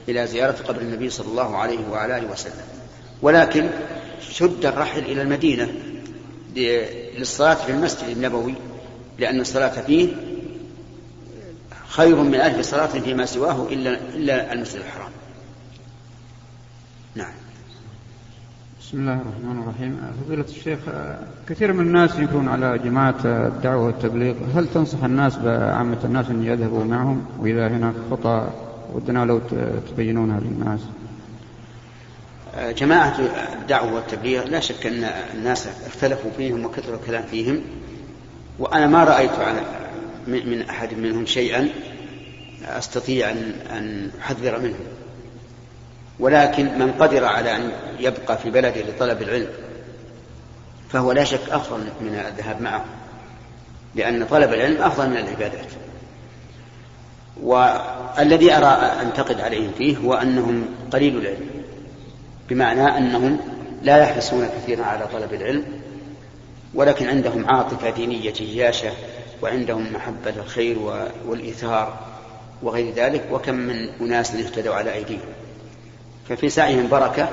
إلى 0.09 0.27
زيارة 0.27 0.57
قبر 0.67 0.81
النبي 0.81 1.09
صلى 1.09 1.27
الله 1.27 1.57
عليه 1.57 1.89
وعلى 1.89 2.17
آله 2.17 2.31
وسلم. 2.31 2.65
ولكن 3.21 3.69
شد 4.31 4.65
الرحل 4.65 4.99
إلى 4.99 5.21
المدينة 5.21 5.73
للصلاة 7.17 7.53
في 7.53 7.71
المسجد 7.71 8.09
النبوي 8.09 8.53
لأن 9.19 9.41
الصلاة 9.41 9.81
فيه 9.81 10.09
خير 11.87 12.15
من 12.15 12.35
ألف 12.35 12.69
صلاة 12.69 12.87
فيما 12.87 13.25
سواه 13.25 13.67
إلا 13.71 13.93
إلا 13.93 14.53
المسجد 14.53 14.79
الحرام. 14.79 15.11
نعم. 17.15 17.33
بسم 18.87 18.97
الله 18.97 19.13
الرحمن 19.13 19.63
الرحيم. 19.63 20.01
فضيلة 20.25 20.45
الشيخ 20.49 20.79
كثير 21.49 21.73
من 21.73 21.79
الناس 21.79 22.19
يكون 22.19 22.47
على 22.47 22.77
جماعة 22.77 23.15
الدعوة 23.25 23.85
والتبليغ. 23.85 24.35
هل 24.55 24.67
تنصح 24.73 25.03
الناس 25.03 25.37
بعامة 25.37 25.97
الناس 26.03 26.29
أن 26.29 26.43
يذهبوا 26.43 26.83
معهم؟ 26.83 27.25
وإذا 27.39 27.67
هناك 27.67 27.93
خطأ 28.11 28.53
ودنا 28.93 29.25
لو 29.25 29.41
تبينونها 29.91 30.39
للناس. 30.39 30.79
جماعة 32.77 33.15
الدعوة 33.61 33.93
والتبليغ 33.93 34.43
لا 34.43 34.59
شك 34.59 34.85
أن 34.85 35.03
الناس 35.33 35.67
اختلفوا 35.87 36.31
فيهم 36.37 36.65
وكثر 36.65 36.93
الكلام 36.95 37.23
فيهم. 37.23 37.61
وأنا 38.59 38.87
ما 38.87 39.03
رأيت 39.03 39.31
من 40.27 40.61
أحد 40.69 40.93
منهم 40.93 41.25
شيئا 41.25 41.69
أستطيع 42.65 43.31
أن 43.71 44.09
أحذر 44.19 44.59
منه 44.59 44.75
ولكن 46.19 46.79
من 46.79 46.91
قدر 46.91 47.25
على 47.25 47.55
أن 47.55 47.71
يبقى 47.99 48.37
في 48.37 48.49
بلده 48.49 48.81
لطلب 48.81 49.21
العلم 49.21 49.47
فهو 50.89 51.11
لا 51.11 51.23
شك 51.23 51.49
أفضل 51.49 51.79
من 52.01 52.23
الذهاب 52.27 52.61
معه 52.61 52.85
لأن 53.95 54.25
طلب 54.25 54.53
العلم 54.53 54.81
أفضل 54.81 55.09
من 55.09 55.17
العبادات. 55.17 55.67
والذي 57.43 58.53
أرى 58.53 58.65
أنتقد 59.01 59.41
عليهم 59.41 59.71
فيه 59.77 59.97
هو 59.97 60.13
أنهم 60.13 60.65
قليل 60.91 61.17
العلم 61.17 61.49
بمعنى 62.49 62.97
أنهم 62.97 63.39
لا 63.83 63.97
يحرصون 63.97 64.47
كثيرا 64.47 64.85
على 64.85 65.07
طلب 65.07 65.33
العلم 65.33 65.63
ولكن 66.73 67.07
عندهم 67.07 67.45
عاطفة 67.49 67.89
دينية 67.89 68.33
جياشة 68.33 68.91
وعندهم 69.41 69.93
محبة 69.93 70.33
الخير 70.37 70.77
والإيثار 71.27 71.99
وغير 72.63 72.93
ذلك 72.93 73.23
وكم 73.31 73.55
من 73.55 73.89
أناس 74.01 74.35
اهتدوا 74.35 74.75
على 74.75 74.93
أيديهم. 74.93 75.29
ففي 76.29 76.49
سعيهم 76.49 76.87
بركة 76.87 77.29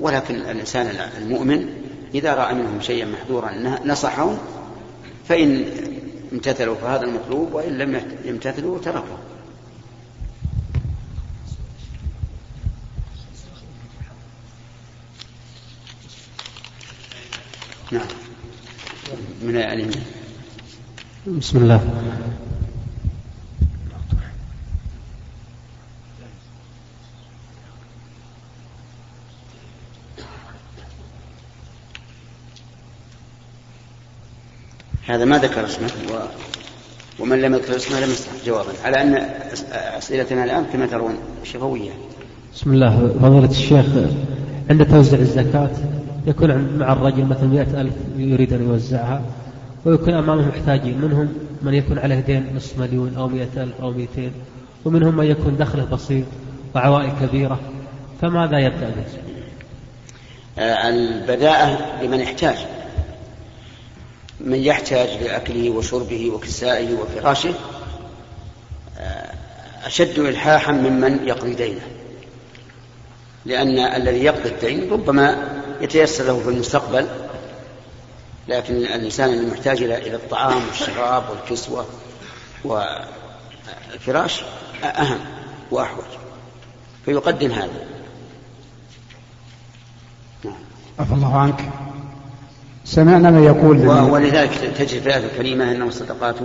ولكن 0.00 0.34
الإنسان 0.34 1.10
المؤمن 1.18 1.68
إذا 2.14 2.34
رأى 2.34 2.54
منهم 2.54 2.80
شيئا 2.80 3.06
محذورا 3.06 3.50
نصحهم 3.84 4.38
فإن 5.28 5.64
امتثلوا 6.32 6.74
فهذا 6.74 7.02
المطلوب 7.02 7.54
وإن 7.54 7.78
لم 7.78 8.00
يمتثلوا 8.24 8.78
تركوا 8.78 9.16
نعم. 17.92 18.06
من 19.42 19.56
بسم 21.26 21.58
الله. 21.58 21.80
هذا 35.06 35.24
ما 35.24 35.38
ذكر 35.38 35.66
اسمه 35.66 35.88
و... 35.88 36.18
ومن 37.22 37.42
لم 37.42 37.54
يذكر 37.54 37.76
اسمه 37.76 38.00
لم 38.00 38.10
يستحق 38.10 38.44
جوابا 38.46 38.72
على 38.84 39.02
أن 39.02 39.14
أسئلتنا 39.72 40.44
الآن 40.44 40.64
كما 40.72 40.86
ترون 40.86 41.14
شفوية. 41.44 41.90
بسم 42.54 42.72
الله 42.72 43.14
فضيلة 43.22 43.50
الشيخ 43.50 43.86
عند 44.70 44.86
توزيع 44.86 45.18
الزكاة 45.18 45.70
يكون 46.26 46.78
مع 46.78 46.92
الرجل 46.92 47.24
مثلا 47.24 47.46
مئة 47.46 47.80
ألف 47.80 47.94
يريد 48.16 48.52
أن 48.52 48.62
يوزعها 48.62 49.22
ويكون 49.84 50.14
أمامه 50.14 50.48
محتاجين 50.48 50.98
منهم 51.00 51.28
من 51.62 51.74
يكون 51.74 51.98
عليه 51.98 52.20
دين 52.20 52.56
نصف 52.56 52.78
مليون 52.78 53.14
أو 53.16 53.28
مئة 53.28 53.62
ألف 53.62 53.80
أو 53.80 53.90
مئتين 53.90 54.32
ومنهم 54.84 55.16
من 55.16 55.26
يكون 55.26 55.56
دخله 55.56 55.84
بسيط 55.84 56.24
وعوائل 56.74 57.10
كبيرة 57.20 57.60
فماذا 58.22 58.58
يبدأ 58.58 58.88
به؟ 58.88 59.04
آه، 60.62 60.88
البداءة 60.88 61.78
لمن 62.02 62.20
يحتاج 62.20 62.56
من 64.44 64.64
يحتاج 64.64 65.22
لأكله 65.22 65.70
وشربه 65.70 66.30
وكسائه 66.30 66.94
وفراشه 66.94 67.54
آه، 68.98 69.34
أشد 69.84 70.18
إلحاحا 70.18 70.72
ممن 70.72 71.28
يقضي 71.28 71.54
دينه. 71.54 71.80
لأن 73.44 73.78
الذي 73.78 74.24
يقضي 74.24 74.48
الدين 74.48 74.92
ربما 74.92 75.48
يتيسر 75.80 76.24
له 76.24 76.40
في 76.40 76.48
المستقبل 76.48 77.08
لكن 78.48 78.74
الإنسان 78.76 79.30
المحتاج 79.30 79.82
إلى 79.82 80.14
الطعام 80.14 80.62
والشراب 80.68 81.24
والكسوة 81.30 81.86
والفراش 82.64 84.42
أهم 84.84 85.20
وأحوج. 85.70 86.04
فيقدم 87.04 87.52
هذا. 87.52 87.86
نعم. 90.44 90.54
عفى 90.98 91.14
الله 91.14 91.36
عنك. 91.36 91.91
سمعنا 92.84 93.30
ما 93.30 93.40
يقول 93.40 93.86
ولذلك 93.86 94.50
تجد 94.78 95.00
في 95.00 95.06
الآية 95.06 95.24
الكريمة 95.24 95.72
أنه 95.72 95.90
صدقات 95.90 96.36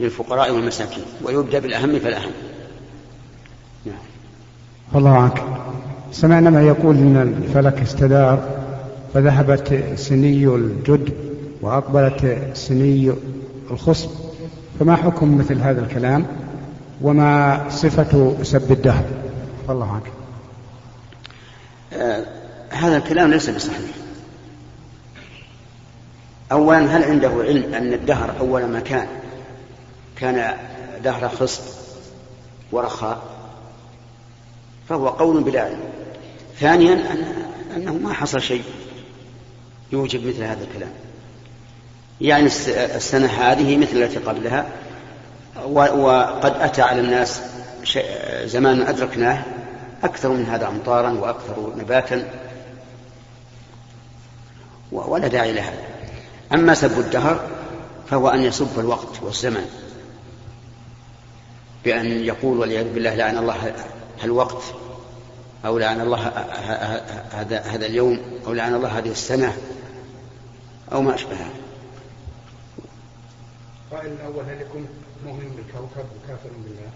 للفقراء 0.00 0.50
والمساكين 0.50 1.04
ويبدأ 1.24 1.58
بالأهم 1.58 1.98
فالأهم. 1.98 2.30
نعم. 3.86 3.96
الله 4.94 5.10
عنك 5.10 5.44
سمعنا 6.12 6.50
ما 6.50 6.62
يقول 6.62 6.96
إن 6.96 7.16
الفلك 7.44 7.82
استدار 7.82 8.48
فذهبت 9.14 9.84
سني 9.96 10.46
الجد 10.46 11.14
وأقبلت 11.62 12.38
سني 12.54 13.12
الخصب. 13.70 14.10
فما 14.80 14.96
حكم 14.96 15.38
مثل 15.38 15.60
هذا 15.60 15.80
الكلام؟ 15.80 16.26
وما 17.02 17.60
صفة 17.70 18.36
سب 18.42 18.72
الدهر؟ 18.72 19.04
الله 19.70 19.92
عنك 19.92 20.12
آه 21.92 22.24
هذا 22.70 22.96
الكلام 22.96 23.30
ليس 23.30 23.50
بصحيح. 23.50 24.03
أولا 26.52 26.96
هل 26.96 27.04
عنده 27.04 27.28
علم 27.28 27.74
أن 27.74 27.92
الدهر 27.92 28.34
أول 28.40 28.64
ما 28.64 28.80
كان؟ 28.80 29.06
كان 30.16 30.56
دهر 31.04 31.28
خصب 31.28 31.62
ورخاء 32.72 33.22
فهو 34.88 35.08
قول 35.08 35.42
بلا 35.42 35.62
علم. 35.62 35.80
ثانيا 36.60 36.92
أن 36.92 37.44
أنه 37.76 37.92
ما 37.92 38.12
حصل 38.12 38.42
شيء 38.42 38.62
يوجب 39.92 40.26
مثل 40.26 40.42
هذا 40.42 40.64
الكلام. 40.64 40.92
يعني 42.20 42.46
السنة 42.96 43.26
هذه 43.26 43.76
مثل 43.76 43.96
التي 43.96 44.18
قبلها 44.18 44.66
وقد 45.66 46.52
أتى 46.60 46.82
على 46.82 47.00
الناس 47.00 47.42
زمان 48.44 48.82
أدركناه 48.82 49.42
أكثر 50.04 50.28
من 50.28 50.46
هذا 50.46 50.68
أمطارا 50.68 51.10
وأكثر 51.10 51.72
نباتا 51.76 52.28
ولا 54.92 55.28
داعي 55.28 55.52
لهذا. 55.52 55.93
أما 56.54 56.74
سب 56.74 56.98
الدهر 56.98 57.48
فهو 58.10 58.28
أن 58.28 58.40
يسب 58.42 58.78
الوقت 58.78 59.22
والزمن 59.22 59.70
بأن 61.84 62.06
يقول 62.06 62.58
والعياذ 62.58 62.94
بالله 62.94 63.14
لعن 63.14 63.38
الله 63.38 63.74
الوقت 64.24 64.62
أو 65.64 65.78
لعن 65.78 66.00
الله 66.00 66.28
هذا 67.32 67.60
هذا 67.60 67.86
اليوم 67.86 68.20
أو 68.46 68.52
لعن 68.52 68.74
الله 68.74 68.98
هذه 68.98 69.10
السنة 69.10 69.56
أو 70.92 71.02
ما 71.02 71.14
أشبه 71.14 71.32
هذا. 71.32 71.50
القائل 73.92 74.12
الأول 74.12 74.44
هل 74.44 74.60
يكون 74.60 74.88
مؤمن 75.26 75.56
بالكوكب 75.56 76.06
وكافر 76.16 76.50
بالله؟ 76.64 76.90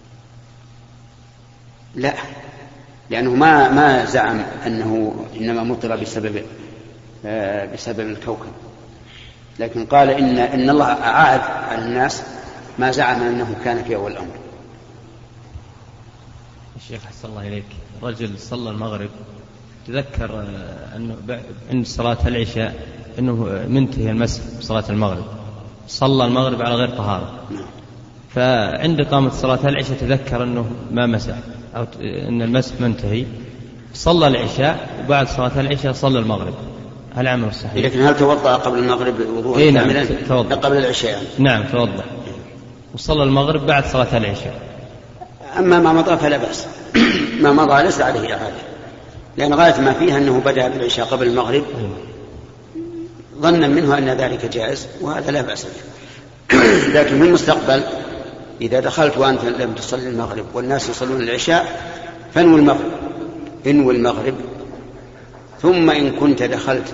لا 1.95 2.13
لأنه 3.09 3.35
ما 3.35 3.71
ما 3.71 4.05
زعم 4.05 4.39
أنه 4.65 5.15
إنما 5.35 5.63
مطر 5.63 5.95
بسبب 5.95 6.43
آه، 7.25 7.65
بسبب 7.65 7.99
الكوكب 7.99 8.51
لكن 9.59 9.85
قال 9.85 10.09
إن 10.09 10.37
إن 10.37 10.69
الله 10.69 10.85
أعاد 10.85 11.41
على 11.41 11.85
الناس 11.85 12.23
ما 12.79 12.91
زعم 12.91 13.21
أنه 13.21 13.55
كان 13.63 13.83
في 13.83 13.95
أول 13.95 14.11
الأمر. 14.11 14.35
الشيخ 16.75 17.01
حسن 17.05 17.29
الله 17.29 17.47
إليك. 17.47 17.65
رجل 18.03 18.39
صلى 18.39 18.69
المغرب 18.69 19.09
تذكر 19.87 20.39
آه، 20.39 20.95
أنه 20.95 21.15
عند 21.71 21.85
صلاة 21.85 22.17
العشاء 22.25 22.87
أنه 23.19 23.65
منتهي 23.67 24.11
المسح 24.11 24.41
بصلاة 24.59 24.83
المغرب. 24.89 25.25
صلى 25.87 26.25
المغرب 26.25 26.61
على 26.61 26.75
غير 26.75 26.89
طهارة. 26.89 27.39
فعند 28.35 29.01
قامت 29.01 29.33
صلاة 29.33 29.69
العشاء 29.69 29.97
تذكر 29.97 30.43
أنه 30.43 30.71
ما 30.91 31.05
مسح 31.05 31.35
أو 31.75 31.85
أن 32.01 32.41
المسح 32.41 32.81
منتهي. 32.81 33.25
صلى 33.93 34.27
العشاء 34.27 35.03
وبعد 35.05 35.27
صلاة 35.27 35.59
العشاء 35.59 35.93
صلى 35.93 36.19
المغرب. 36.19 36.53
هل 37.15 37.27
عمل 37.27 37.53
صحيح؟ 37.53 37.85
لكن 37.85 38.01
هل 38.01 38.17
توضأ 38.17 38.55
قبل 38.55 38.79
المغرب 38.79 39.15
وضوءا 39.37 39.59
إيه 39.59 39.71
نعم 39.71 40.05
توضأ. 40.27 40.55
قبل 40.55 40.77
العشاء 40.77 41.11
يعني. 41.11 41.25
نعم 41.37 41.63
توضأ. 41.71 42.03
وصلى 42.93 43.23
المغرب 43.23 43.65
بعد 43.65 43.85
صلاة 43.85 44.17
العشاء. 44.17 44.59
أما 45.57 45.79
ما 45.79 45.93
مضى 45.93 46.17
فلا 46.17 46.37
بأس. 46.37 46.65
ما 47.43 47.51
مضى 47.51 47.83
ليس 47.83 48.01
عليه 48.01 48.33
إعادة 48.33 48.69
لأن 49.37 49.53
غاية 49.53 49.81
ما 49.81 49.93
فيها 49.93 50.17
أنه 50.17 50.41
بدأ 50.45 50.67
بالعشاء 50.67 51.05
قبل 51.05 51.27
المغرب. 51.27 51.63
ظنا 53.41 53.67
منه 53.67 53.97
أن 53.97 54.09
ذلك 54.09 54.45
جائز 54.45 54.87
وهذا 55.01 55.31
لا 55.31 55.41
بأس 55.41 55.65
به. 55.65 55.89
لكن 56.95 57.19
في 57.21 57.27
المستقبل 57.27 57.83
إذا 58.61 58.79
دخلت 58.79 59.17
وأنت 59.17 59.43
لم 59.43 59.73
تصلي 59.73 60.09
المغرب 60.09 60.45
والناس 60.53 60.89
يصلون 60.89 61.21
العشاء 61.21 61.81
فانوي 62.33 62.59
المغرب. 62.59 62.91
انوي 63.67 63.95
المغرب. 63.95 64.33
ثم 65.61 65.89
إن 65.89 66.11
كنت 66.11 66.43
دخلت 66.43 66.93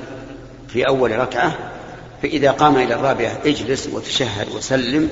في 0.67 0.87
أول 0.87 1.19
ركعة 1.19 1.57
فإذا 2.21 2.51
قام 2.51 2.75
إلى 2.75 2.93
الرابعة 2.93 3.37
اجلس 3.45 3.87
وتشهد 3.87 4.47
وسلم 4.55 5.09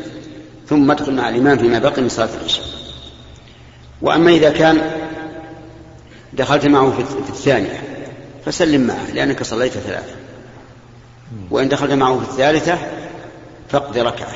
ثم 0.67 0.91
ادخل 0.91 1.13
مع 1.13 1.29
الإمام 1.29 1.57
فيما 1.57 1.79
بقي 1.79 2.01
من 2.01 2.09
صلاة 2.09 2.29
العشاء. 2.39 2.65
وأما 4.01 4.31
إذا 4.31 4.49
كان 4.49 4.91
دخلت 6.33 6.65
معه 6.65 6.91
في 6.91 7.29
الثانية 7.29 7.83
فسلم 8.45 8.81
معه 8.81 9.11
لأنك 9.11 9.43
صليت 9.43 9.71
ثلاثة. 9.71 10.15
وإن 11.51 11.69
دخلت 11.69 11.91
معه 11.91 12.19
في 12.19 12.29
الثالثة 12.31 12.77
فاقض 13.69 13.97
ركعة. 13.97 14.35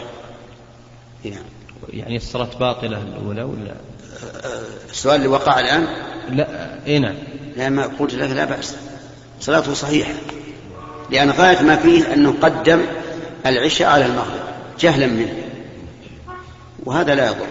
نعم 1.23 1.43
يعني 1.89 2.17
الصلاة 2.17 2.49
باطلة 2.59 3.01
الأولى 3.01 3.43
ولا؟ 3.43 3.75
السؤال 4.89 5.15
اللي 5.15 5.27
وقع 5.27 5.59
الآن؟ 5.59 5.87
لا 6.29 6.79
اي 6.87 6.99
نعم. 6.99 7.15
لا 7.55 7.69
ما 7.69 7.85
قلت 7.99 8.13
لك 8.13 8.29
لا 8.29 8.45
بأس. 8.45 8.75
صلاته 9.39 9.73
صحيحة 9.73 10.13
لأن 11.11 11.31
غاية 11.31 11.61
ما 11.61 11.75
فيه 11.75 12.13
أنه 12.13 12.35
قدم 12.41 12.81
العشاء 13.45 13.89
على 13.89 14.05
المغرب 14.05 14.39
جهلا 14.79 15.07
منه. 15.07 15.33
وهذا 16.85 17.15
لا 17.15 17.27
يضر. 17.27 17.47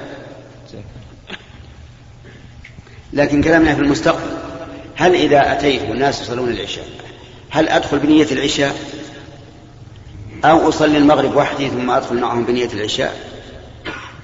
لكن 3.13 3.43
كلامنا 3.43 3.75
في 3.75 3.81
المستقبل 3.81 4.37
هل 4.97 5.15
إذا 5.15 5.53
أتيت 5.53 5.83
والناس 5.83 6.23
يصلون 6.23 6.49
العشاء 6.49 6.89
هل 7.51 7.69
أدخل 7.69 7.99
بنية 7.99 8.27
العشاء؟ 8.33 8.77
أو 10.45 10.69
أصلي 10.69 10.99
المغرب 10.99 11.37
وحدي 11.37 11.69
ثم 11.69 11.91
أدخل 11.91 12.21
معهم 12.21 12.45
بنية 12.45 12.69
العشاء؟ 12.73 13.21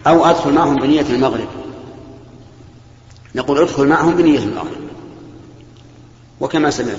أو 0.06 0.24
أدخل 0.24 0.52
معهم 0.52 0.76
بنية 0.76 1.06
المغرب؟ 1.10 1.48
نقول 3.34 3.58
ادخل 3.58 3.86
معهم 3.86 4.16
بنية 4.16 4.38
المغرب. 4.38 4.82
وكما 6.40 6.70
سمعت 6.70 6.98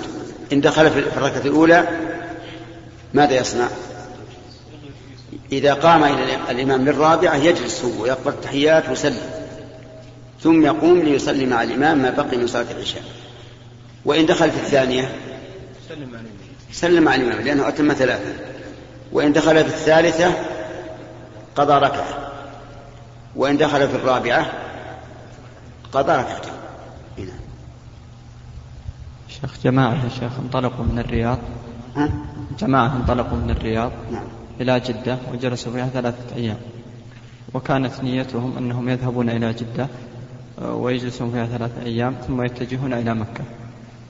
إن 0.54 0.62
دخل 0.62 0.92
في 0.92 1.00
الركعة 1.00 1.42
الأولى 1.46 1.88
ماذا 3.14 3.34
يصنع؟ 3.34 3.68
إذا 5.52 5.74
قام 5.74 6.04
إلى 6.04 6.38
الإمام 6.50 6.86
للرابعة 6.86 7.36
يجلس 7.36 7.86
هو 7.86 8.04
ويقبل 8.04 8.32
التحيات 8.32 8.90
ويسلم. 8.90 9.30
ثم 10.42 10.66
يقوم 10.66 11.00
ليصلي 11.00 11.46
مع 11.46 11.64
الإمام 11.64 11.98
ما 11.98 12.10
بقي 12.10 12.38
من 12.38 12.48
صلاة 12.48 12.66
العشاء. 12.72 13.04
وإن 14.06 14.26
دخل 14.26 14.52
في 14.52 14.58
الثانية 14.58 15.16
سلم 16.72 17.04
مع 17.04 17.16
الإمام 17.16 17.42
لأنه 17.42 17.68
أتم 17.68 17.94
ثلاثة. 17.94 18.34
وإن 19.12 19.34
دخل 19.34 19.64
في 19.64 19.70
الثالثة 19.70 20.34
قضى 21.56 21.74
ركعة. 21.74 22.32
وإن 23.36 23.58
دخل 23.58 23.90
في 23.90 23.96
الرابعة 23.96 24.52
قضى 25.92 26.12
ركعتين. 26.12 26.54
شيخ 29.44 29.64
جماعة 29.64 30.04
يا 30.04 30.10
شيخ 30.10 30.40
انطلقوا 30.40 30.86
من 30.86 31.00
الرياض. 31.00 31.38
ها؟ 31.96 32.10
جماعة 32.60 32.96
انطلقوا 32.96 33.38
من 33.38 33.50
الرياض 33.50 33.92
نعم. 34.12 34.24
إلى 34.62 34.80
جدة 34.80 35.18
وجلسوا 35.34 35.72
فيها 35.74 35.88
ثلاثة 35.88 36.36
أيام. 36.36 36.58
وكانت 37.54 38.04
نيتهم 38.04 38.58
أنهم 38.58 38.90
يذهبون 38.90 39.30
إلى 39.30 39.54
جدة 39.54 39.88
آه، 40.62 40.76
ويجلسون 40.76 41.32
فيها 41.32 41.46
ثلاثة 41.46 41.84
أيام 41.86 42.16
ثم 42.28 42.42
يتجهون 42.42 42.94
إلى 42.94 43.14
مكة. 43.14 43.44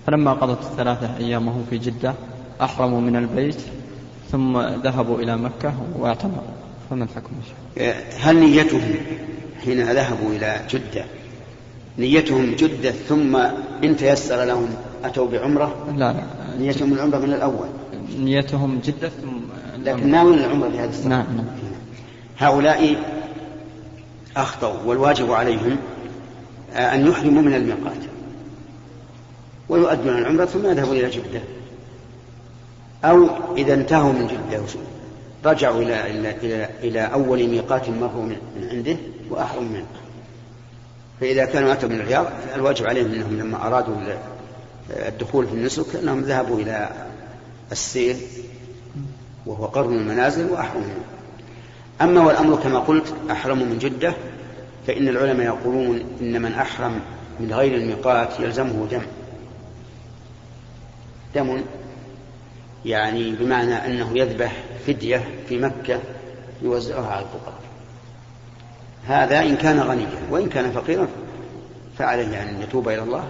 فلما 0.08 0.34
قضت 0.34 0.62
الثلاثة 0.62 1.18
أيام 1.18 1.48
وهم 1.48 1.66
في 1.70 1.78
جدة 1.78 2.14
أحرموا 2.62 3.02
من 3.02 3.16
البيت 3.16 3.62
ثم 4.32 4.58
ذهبوا 4.62 5.20
إلى 5.20 5.38
مكة 5.38 5.74
واعتمروا. 6.00 6.54
فما 6.90 7.04
الحكم 7.04 7.32
هل 8.20 8.36
نيتهم 8.36 8.96
حين 9.64 9.92
ذهبوا 9.92 10.30
إلى 10.30 10.62
جدة 10.70 11.06
نيتهم 12.00 12.56
جدة 12.56 12.92
ثم 12.92 13.36
إن 13.84 13.98
تيسر 13.98 14.44
لهم 14.44 14.70
أتوا 15.04 15.28
بعمرة؟ 15.28 15.76
لا 15.98 16.14
لا. 16.14 16.24
نيتهم 16.60 16.94
العمرة 16.94 17.18
من 17.18 17.34
الأول. 17.34 17.68
نيتهم 18.20 18.80
جدة 18.86 19.10
ثم 19.10 19.40
لكن 19.84 20.12
ناويين 20.12 20.40
العمرة 20.40 20.70
في 20.70 20.80
هذا 20.80 20.90
السنة. 20.90 21.10
نعم 21.10 21.36
نعم. 21.38 21.46
هؤلاء 22.38 22.96
أخطأوا 24.38 24.84
والواجب 24.86 25.32
عليهم 25.32 25.78
أن 26.76 27.08
يحرموا 27.08 27.42
من 27.42 27.54
الميقات. 27.56 28.02
ويؤدون 29.70 30.18
العمرة 30.18 30.46
ثم 30.46 30.66
يذهبوا 30.66 30.94
إلى 30.94 31.10
جدة. 31.10 31.42
أو 33.06 33.28
إذا 33.58 33.74
انتهوا 33.74 34.14
من 34.14 34.28
جدة 34.28 34.64
رجعوا 35.46 35.82
إلى 35.82 36.12
إلى 36.12 36.36
إلى, 36.44 36.70
إلى 36.84 37.00
أول 37.02 37.48
ميقات 37.48 37.90
مروا 37.90 38.24
من 38.24 38.70
عنده 38.72 38.96
وأحرموا 39.30 39.70
منه. 39.70 40.03
فإذا 41.22 41.46
كانوا 41.46 41.74
أتوا 41.74 41.90
من 41.90 42.00
الرياض 42.00 42.26
الواجب 42.56 42.86
عليهم 42.86 43.14
أنهم 43.14 43.38
لما 43.40 43.68
أرادوا 43.68 43.96
الدخول 44.90 45.48
في 45.48 45.54
النسك 45.54 45.96
أنهم 45.96 46.22
ذهبوا 46.22 46.60
إلى 46.60 46.90
السير 47.72 48.16
وهو 49.46 49.66
قرن 49.66 49.94
المنازل 49.94 50.50
وأحرموا 50.52 51.04
أما 52.02 52.22
والأمر 52.22 52.56
كما 52.56 52.80
قلت 52.80 53.14
أحرموا 53.32 53.66
من 53.66 53.78
جدة 53.78 54.14
فإن 54.88 55.08
العلماء 55.08 55.46
يقولون 55.46 56.04
إن 56.22 56.42
من 56.42 56.54
أحرم 56.54 57.00
من 57.40 57.54
غير 57.54 57.76
الميقات 57.76 58.40
يلزمه 58.40 58.88
دم. 58.92 59.02
دم 61.36 61.62
يعني 62.86 63.32
بمعنى 63.32 63.74
أنه 63.74 64.18
يذبح 64.18 64.64
فدية 64.88 65.24
في 65.50 65.58
مكة 65.58 66.00
يوزعها 66.62 67.08
على 67.08 67.26
الفقراء. 67.26 67.60
هذا 69.08 69.40
إن 69.40 69.56
كان 69.56 69.80
غنيا 69.80 70.08
وإن 70.32 70.50
كان 70.50 70.72
فقيرا 70.72 71.08
فعليه 71.98 72.44
أن 72.50 72.62
يتوب 72.62 72.90
إلى 72.90 73.04
الله 73.04 73.28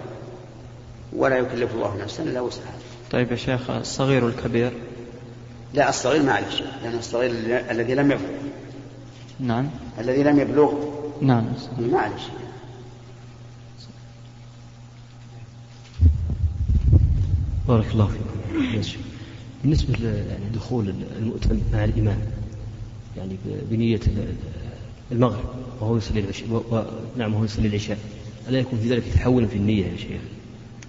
ولا 1.13 1.37
يكلف 1.37 1.73
الله 1.75 1.97
نفسا 2.03 2.23
إلا 2.23 2.41
وسعها. 2.41 2.73
طيب 3.11 3.31
يا 3.31 3.35
شيخ 3.35 3.69
الصغير 3.69 4.25
والكبير؟ 4.25 4.71
لا 5.73 5.89
الصغير 5.89 6.23
ما 6.23 6.31
عليه 6.31 6.49
شيء 6.49 6.67
لأن 6.83 6.97
الصغير 6.97 7.31
الذي 7.71 7.95
لم 7.95 8.11
يبلغ. 8.11 8.29
نعم. 9.39 9.69
الذي 9.99 10.23
لم 10.23 10.39
يبلغ. 10.39 10.73
نعم. 11.21 11.45
ما 11.79 11.99
عليه 11.99 12.17
شيء. 12.17 12.43
بارك 17.67 17.85
الله 17.91 18.07
فيكم 18.07 18.97
بالنسبة 19.63 20.07
يعني 20.07 20.49
دخول 20.53 20.93
المؤتمن 21.17 21.69
مع 21.73 21.83
الإمام 21.83 22.19
يعني 23.17 23.37
بنية 23.45 23.99
المغرب 25.13 25.45
وهو 25.81 25.97
يصلي 25.97 26.19
العشاء 26.19 26.47
و... 26.49 26.81
نعم 27.17 27.33
وهو 27.33 27.43
يصلي 27.43 27.67
العشاء. 27.67 27.97
ألا 28.49 28.59
يكون 28.59 28.79
في 28.79 28.89
ذلك 28.89 29.03
تحول 29.15 29.47
في 29.47 29.55
النية 29.55 29.85
يا 29.85 29.97
شيخ؟ 29.97 30.21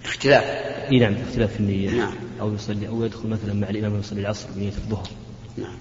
اختلاف. 0.05 0.43
إي 0.91 0.99
نعم 0.99 1.15
اختلاف 1.29 1.53
في 1.53 1.59
النية. 1.59 1.89
نعم. 1.89 2.13
أو 2.41 2.53
يصلي 2.53 2.87
أو 2.87 3.05
يدخل 3.05 3.29
مثلا 3.29 3.53
مع 3.53 3.69
الإمام 3.69 3.93
ويصلي 3.93 4.21
العصر 4.21 4.47
بنية 4.55 4.67
الظهر. 4.67 5.07
نعم. 5.57 5.77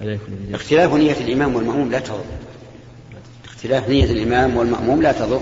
ألا 0.00 0.12
يكون 0.12 0.28
في 0.28 0.44
ذلك؟ 0.44 0.54
اختلاف 0.54 0.94
نية 0.94 1.12
الإمام 1.12 1.56
والمأموم 1.56 1.90
لا 1.90 2.00
تضر. 2.00 2.24
اختلاف 3.44 3.88
نية 3.88 4.04
الإمام 4.04 4.56
والمأموم 4.56 5.02
لا 5.02 5.12
تضر. 5.12 5.40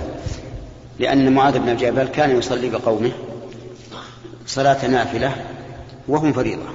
لأن 0.98 1.32
معاذ 1.32 1.58
بن 1.58 1.76
جبل 1.76 2.04
كان 2.04 2.38
يصلي 2.38 2.70
بقومه 2.70 3.12
صلاة 4.46 4.86
نافلة 4.86 5.36
وهم 6.08 6.32
فريضة. 6.32 6.66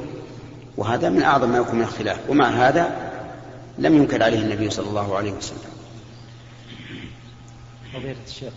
وهذا 0.77 1.09
من 1.09 1.21
أعظم 1.21 1.49
ما 1.49 1.57
يكون 1.57 1.75
من 1.75 1.81
الاختلاف. 1.81 2.29
ومع 2.29 2.49
هذا 2.49 3.06
لم 3.77 3.95
ينكر 3.95 4.23
عليه 4.23 4.39
النبي 4.39 4.69
صلى 4.69 4.89
الله 4.89 5.17
عليه 5.17 5.31
وسلم. 5.31 5.71
فضيلة 7.93 8.15
الشيخ 8.27 8.53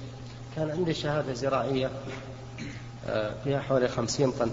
كان 0.57 0.71
عندي 0.71 0.95
شهادة 0.95 1.33
زراعية 1.33 1.91
آه، 3.09 3.33
فيها 3.45 3.61
حوالي 3.61 3.89
خمسين 3.89 4.31
طن. 4.31 4.51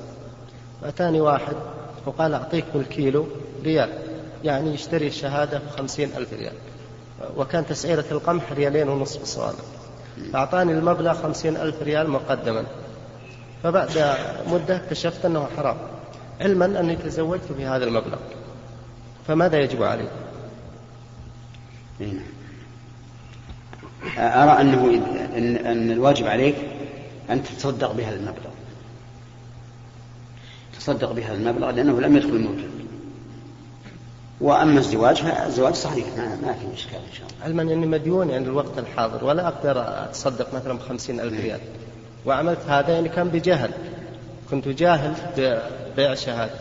أتاني 0.84 1.22
واحد 1.22 1.56
وقال 2.06 2.34
أعطيك 2.34 2.66
بالكيلو 2.74 3.28
ريال 3.64 3.90
يعني 4.44 4.74
يشتري 4.74 5.08
الشهادة 5.08 5.60
بخمسين 5.68 6.12
ألف 6.18 6.34
ريال. 6.34 6.54
وكان 7.38 7.66
تسعيرة 7.66 8.06
القمح 8.12 8.52
ريالين 8.52 8.90
ونصف 8.90 9.22
الصوابع 9.22 9.60
فأعطاني 10.34 10.72
المبلغ 10.72 11.14
خمسين 11.14 11.58
ألف 11.58 11.82
ريال 11.82 12.10
مقدما. 12.10 12.64
فبعد 13.64 14.18
مدة 14.48 14.76
اكتشفت 14.76 15.26
أنه 15.26 15.48
حرام. 15.58 15.78
علما 16.42 16.66
أني 16.66 16.96
تزوجت 16.96 17.52
بهذا 17.58 17.86
المبلغ. 17.86 18.18
فماذا 19.28 19.60
يجب 19.60 19.84
علي؟ 19.84 20.08
أرى 24.18 24.62
أنه 24.62 24.86
إن, 25.38 25.56
أن 25.56 25.92
الواجب 25.92 26.28
عليك 26.28 26.56
أن 27.30 27.44
تتصدق 27.44 27.92
بهذا 27.92 28.16
المبلغ. 28.16 28.52
تصدق 30.80 31.12
بهذا 31.12 31.34
المبلغ 31.34 31.72
لأنه 31.72 32.02
لم 32.02 32.18
يدخل 32.18 32.30
الموجب 32.30 32.70
وأما 34.42 34.80
الزواج 34.80 35.16
فالزواج 35.22 35.74
صحيح 35.74 36.06
ما, 36.18 36.36
ما 36.36 36.54
في 36.54 36.74
إشكال 36.74 37.00
إن 37.10 37.14
شاء 37.14 37.28
الله. 37.28 37.46
علما 37.46 37.62
أني 37.62 37.88
مديون 37.88 38.30
يعني 38.30 38.46
الوقت 38.46 38.80
الحاضر 38.80 39.26
ولا 39.26 39.48
أقدر 39.48 39.82
أتصدق 40.04 40.54
مثلا 40.54 40.74
بخمسين 40.74 41.20
ألف 41.20 41.42
ريال. 41.42 41.60
وعملت 42.26 42.60
هذا 42.68 42.94
يعني 42.94 43.10
كان 43.10 43.28
بجهل. 43.28 43.72
كنت 44.52 44.68
جاهل 44.68 45.14
ببيع 45.38 46.12
الشهادة 46.12 46.54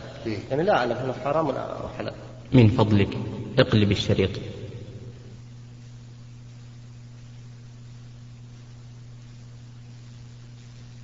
يعني 0.50 0.62
لا 0.62 0.76
أعلم 0.76 0.92
أنه 0.92 1.14
حرام 1.24 1.46
أو 1.50 1.88
حلال. 1.98 2.14
من 2.52 2.68
فضلك 2.68 3.18
اقلب 3.58 3.90
الشريط. 3.90 4.30